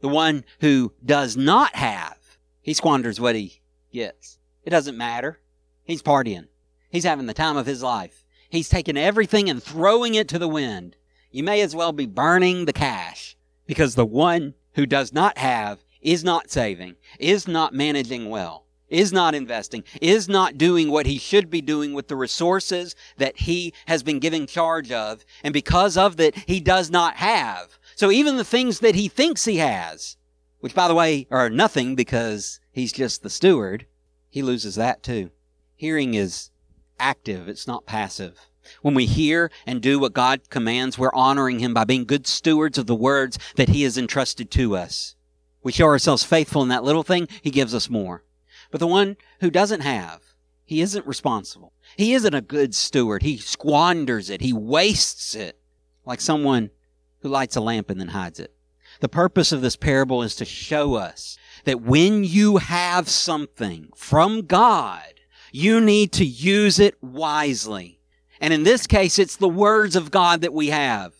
The 0.02 0.10
one 0.10 0.44
who 0.60 0.92
does 1.04 1.38
not 1.38 1.75
have, 1.75 2.18
he 2.62 2.74
squanders 2.74 3.22
what 3.22 3.36
he 3.36 3.62
gets. 3.96 4.38
It 4.64 4.70
doesn't 4.70 4.98
matter. 4.98 5.40
He's 5.84 6.04
partying. 6.04 6.48
He's 6.90 7.04
having 7.04 7.25
the 7.25 7.34
time 7.34 7.58
of 7.58 7.66
his 7.66 7.82
life. 7.82 8.24
He's 8.50 8.70
taking 8.70 8.98
everything 8.98 9.50
and 9.50 9.62
throwing 9.62 10.16
it 10.16 10.28
to 10.30 10.40
the 10.40 10.48
wind. 10.48 10.96
You 11.32 11.44
may 11.44 11.62
as 11.62 11.75
well 11.75 11.92
be 11.92 12.06
burning 12.06 12.66
the 12.66 12.74
cash 12.74 13.36
because 13.66 13.96
the 13.96 14.06
one 14.06 14.54
who 14.75 14.86
does 14.86 15.12
not 15.12 15.38
have 15.38 15.80
is 16.02 16.24
not 16.24 16.52
saving, 16.52 16.96
is 17.20 17.48
not 17.48 17.74
managing 17.74 18.30
well, 18.30 18.66
is 18.88 19.12
not 19.12 19.34
investing, 19.34 19.84
is 20.02 20.30
not 20.30 20.58
doing 20.58 20.90
what 20.90 21.06
he 21.06 21.18
should 21.18 21.50
be 21.50 21.62
doing 21.62 21.94
with 21.94 22.08
the 22.08 22.16
resources 22.16 22.96
that 23.18 23.40
he 23.40 23.74
has 23.88 24.03
been 24.03 24.20
given 24.20 24.46
charge 24.46 24.92
of. 24.92 25.25
And 25.44 25.53
because 25.53 25.98
of 25.98 26.18
that, 26.18 26.36
he 26.48 26.60
does 26.60 26.92
not 26.92 27.16
have. 27.16 27.79
So 27.96 28.12
even 28.12 28.38
the 28.38 28.44
things 28.44 28.79
that 28.79 28.96
he 28.96 29.08
thinks 29.08 29.46
he 29.46 29.58
has, 29.58 30.18
which 30.66 30.74
by 30.74 30.88
the 30.88 30.96
way 30.96 31.28
are 31.30 31.48
nothing 31.48 31.94
because 31.94 32.60
he's 32.72 32.92
just 32.92 33.22
the 33.22 33.30
steward, 33.30 33.86
he 34.32 34.42
loses 34.42 34.74
that 34.74 35.04
too. 35.04 35.30
Hearing 35.75 36.16
is 36.16 36.50
active, 36.98 37.48
it's 37.48 37.68
not 37.68 37.86
passive. 37.86 38.40
When 38.82 38.96
we 38.96 39.06
hear 39.06 39.51
and 39.68 39.80
do 39.80 40.00
what 40.00 40.14
God 40.14 40.50
commands, 40.50 40.98
we're 40.98 41.14
honoring 41.14 41.60
Him 41.60 41.75
by 41.75 41.84
being 41.84 42.04
good 42.04 42.25
stewards 42.25 42.80
of 42.80 42.88
the 42.88 42.96
words 42.96 43.38
that 43.58 43.70
He 43.70 43.84
has 43.84 43.96
entrusted 43.96 44.50
to 44.50 44.75
us. 44.75 45.16
We 45.62 45.72
show 45.72 45.86
ourselves 45.86 46.24
faithful 46.24 46.64
in 46.64 46.70
that 46.70 46.84
little 46.84 47.04
thing, 47.04 47.28
He 47.44 47.51
gives 47.51 47.75
us 47.75 47.88
more. 47.88 48.24
But 48.72 48.80
the 48.80 48.88
one 48.88 49.18
who 49.42 49.51
doesn't 49.51 49.82
have, 49.82 50.24
he 50.64 50.82
isn't 50.82 51.06
responsible. 51.06 51.74
He 51.96 52.16
isn't 52.16 52.34
a 52.34 52.42
good 52.42 52.74
steward. 52.74 53.22
He 53.22 53.38
squanders 53.38 54.32
it. 54.32 54.42
He 54.42 54.51
wastes 54.51 55.36
it 55.36 55.60
like 56.06 56.22
someone 56.22 56.72
who 57.20 57.30
lights 57.30 57.56
a 57.56 57.62
lamp 57.62 57.92
and 57.92 58.00
then 58.00 58.08
hides 58.08 58.40
it. 58.40 58.54
The 59.00 59.10
purpose 59.10 59.51
of 59.51 59.62
this 59.62 59.75
parable 59.75 60.24
is 60.24 60.36
to 60.36 60.46
show 60.46 60.96
us 60.96 61.38
that 61.66 61.81
when 61.81 62.24
you 62.24 62.58
have 62.58 63.10
something 63.10 63.90
from 63.96 64.44
God, 64.44 65.16
you 65.51 65.81
need 65.81 66.12
to 66.14 66.25
use 66.25 66.79
it 66.79 67.01
wisely. 67.01 68.00
And 68.40 68.53
in 68.53 68.64
this 68.64 68.88
case, 68.88 69.18
it's 69.18 69.38
the 69.38 69.50
words 69.50 69.96
of 69.96 70.12
God 70.12 70.42
that 70.42 70.53
we 70.53 70.68
have. 70.68 71.14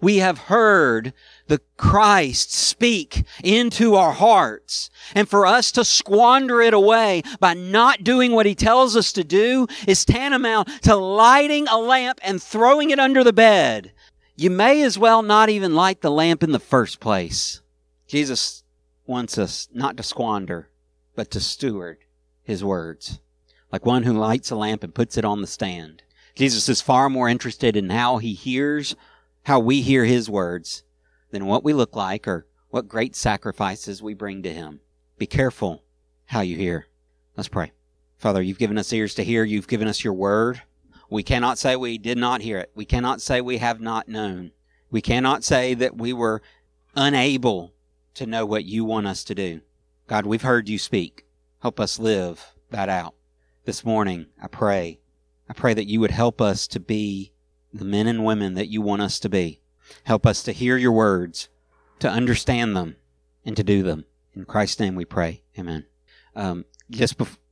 We 0.00 0.18
have 0.18 0.38
heard 0.38 1.12
the 1.46 1.60
Christ 1.76 2.52
speak 2.52 3.24
into 3.44 3.94
our 3.94 4.12
hearts. 4.12 4.90
And 5.14 5.28
for 5.28 5.46
us 5.46 5.70
to 5.72 5.84
squander 5.84 6.60
it 6.60 6.74
away 6.74 7.22
by 7.38 7.54
not 7.54 8.02
doing 8.02 8.32
what 8.32 8.46
he 8.46 8.54
tells 8.54 8.96
us 8.96 9.12
to 9.12 9.24
do 9.24 9.66
is 9.86 10.04
tantamount 10.04 10.82
to 10.82 10.96
lighting 10.96 11.68
a 11.68 11.78
lamp 11.78 12.18
and 12.22 12.42
throwing 12.42 12.90
it 12.90 12.98
under 12.98 13.22
the 13.22 13.32
bed. 13.32 13.92
You 14.42 14.50
may 14.50 14.82
as 14.82 14.98
well 14.98 15.22
not 15.22 15.50
even 15.50 15.76
light 15.76 16.00
the 16.00 16.10
lamp 16.10 16.42
in 16.42 16.50
the 16.50 16.58
first 16.58 16.98
place. 16.98 17.60
Jesus 18.08 18.64
wants 19.06 19.38
us 19.38 19.68
not 19.72 19.96
to 19.98 20.02
squander, 20.02 20.68
but 21.14 21.30
to 21.30 21.38
steward 21.38 21.98
his 22.42 22.64
words 22.64 23.20
like 23.70 23.86
one 23.86 24.02
who 24.02 24.12
lights 24.12 24.50
a 24.50 24.56
lamp 24.56 24.82
and 24.82 24.92
puts 24.92 25.16
it 25.16 25.24
on 25.24 25.42
the 25.42 25.46
stand. 25.46 26.02
Jesus 26.34 26.68
is 26.68 26.80
far 26.80 27.08
more 27.08 27.28
interested 27.28 27.76
in 27.76 27.90
how 27.90 28.18
he 28.18 28.34
hears, 28.34 28.96
how 29.44 29.60
we 29.60 29.80
hear 29.80 30.04
his 30.04 30.28
words, 30.28 30.82
than 31.30 31.46
what 31.46 31.62
we 31.62 31.72
look 31.72 31.94
like 31.94 32.26
or 32.26 32.48
what 32.68 32.88
great 32.88 33.14
sacrifices 33.14 34.02
we 34.02 34.12
bring 34.12 34.42
to 34.42 34.52
him. 34.52 34.80
Be 35.18 35.26
careful 35.26 35.84
how 36.26 36.40
you 36.40 36.56
hear. 36.56 36.88
Let's 37.36 37.48
pray. 37.48 37.70
Father, 38.18 38.42
you've 38.42 38.58
given 38.58 38.76
us 38.76 38.92
ears 38.92 39.14
to 39.14 39.22
hear. 39.22 39.44
You've 39.44 39.68
given 39.68 39.86
us 39.86 40.02
your 40.02 40.14
word. 40.14 40.62
We 41.12 41.22
cannot 41.22 41.58
say 41.58 41.76
we 41.76 41.98
did 41.98 42.16
not 42.16 42.40
hear 42.40 42.56
it. 42.56 42.70
We 42.74 42.86
cannot 42.86 43.20
say 43.20 43.42
we 43.42 43.58
have 43.58 43.82
not 43.82 44.08
known. 44.08 44.52
We 44.90 45.02
cannot 45.02 45.44
say 45.44 45.74
that 45.74 45.98
we 45.98 46.14
were 46.14 46.40
unable 46.96 47.74
to 48.14 48.24
know 48.24 48.46
what 48.46 48.64
you 48.64 48.86
want 48.86 49.06
us 49.06 49.22
to 49.24 49.34
do. 49.34 49.60
God, 50.06 50.24
we've 50.24 50.40
heard 50.40 50.70
you 50.70 50.78
speak. 50.78 51.26
Help 51.60 51.78
us 51.78 51.98
live 51.98 52.54
that 52.70 52.88
out 52.88 53.14
this 53.66 53.84
morning, 53.84 54.26
I 54.42 54.46
pray. 54.46 55.00
I 55.50 55.52
pray 55.52 55.74
that 55.74 55.86
you 55.86 56.00
would 56.00 56.12
help 56.12 56.40
us 56.40 56.66
to 56.68 56.80
be 56.80 57.32
the 57.74 57.84
men 57.84 58.06
and 58.06 58.24
women 58.24 58.54
that 58.54 58.68
you 58.68 58.80
want 58.80 59.02
us 59.02 59.20
to 59.20 59.28
be. 59.28 59.60
Help 60.04 60.24
us 60.24 60.42
to 60.44 60.52
hear 60.52 60.78
your 60.78 60.92
words, 60.92 61.50
to 61.98 62.08
understand 62.08 62.74
them, 62.74 62.96
and 63.44 63.54
to 63.58 63.62
do 63.62 63.82
them. 63.82 64.06
In 64.34 64.46
Christ's 64.46 64.80
name 64.80 64.94
we 64.94 65.04
pray. 65.04 65.42
Amen. 65.58 65.84
Um, 66.34 66.64
just 66.88 67.18
bef- 67.18 67.36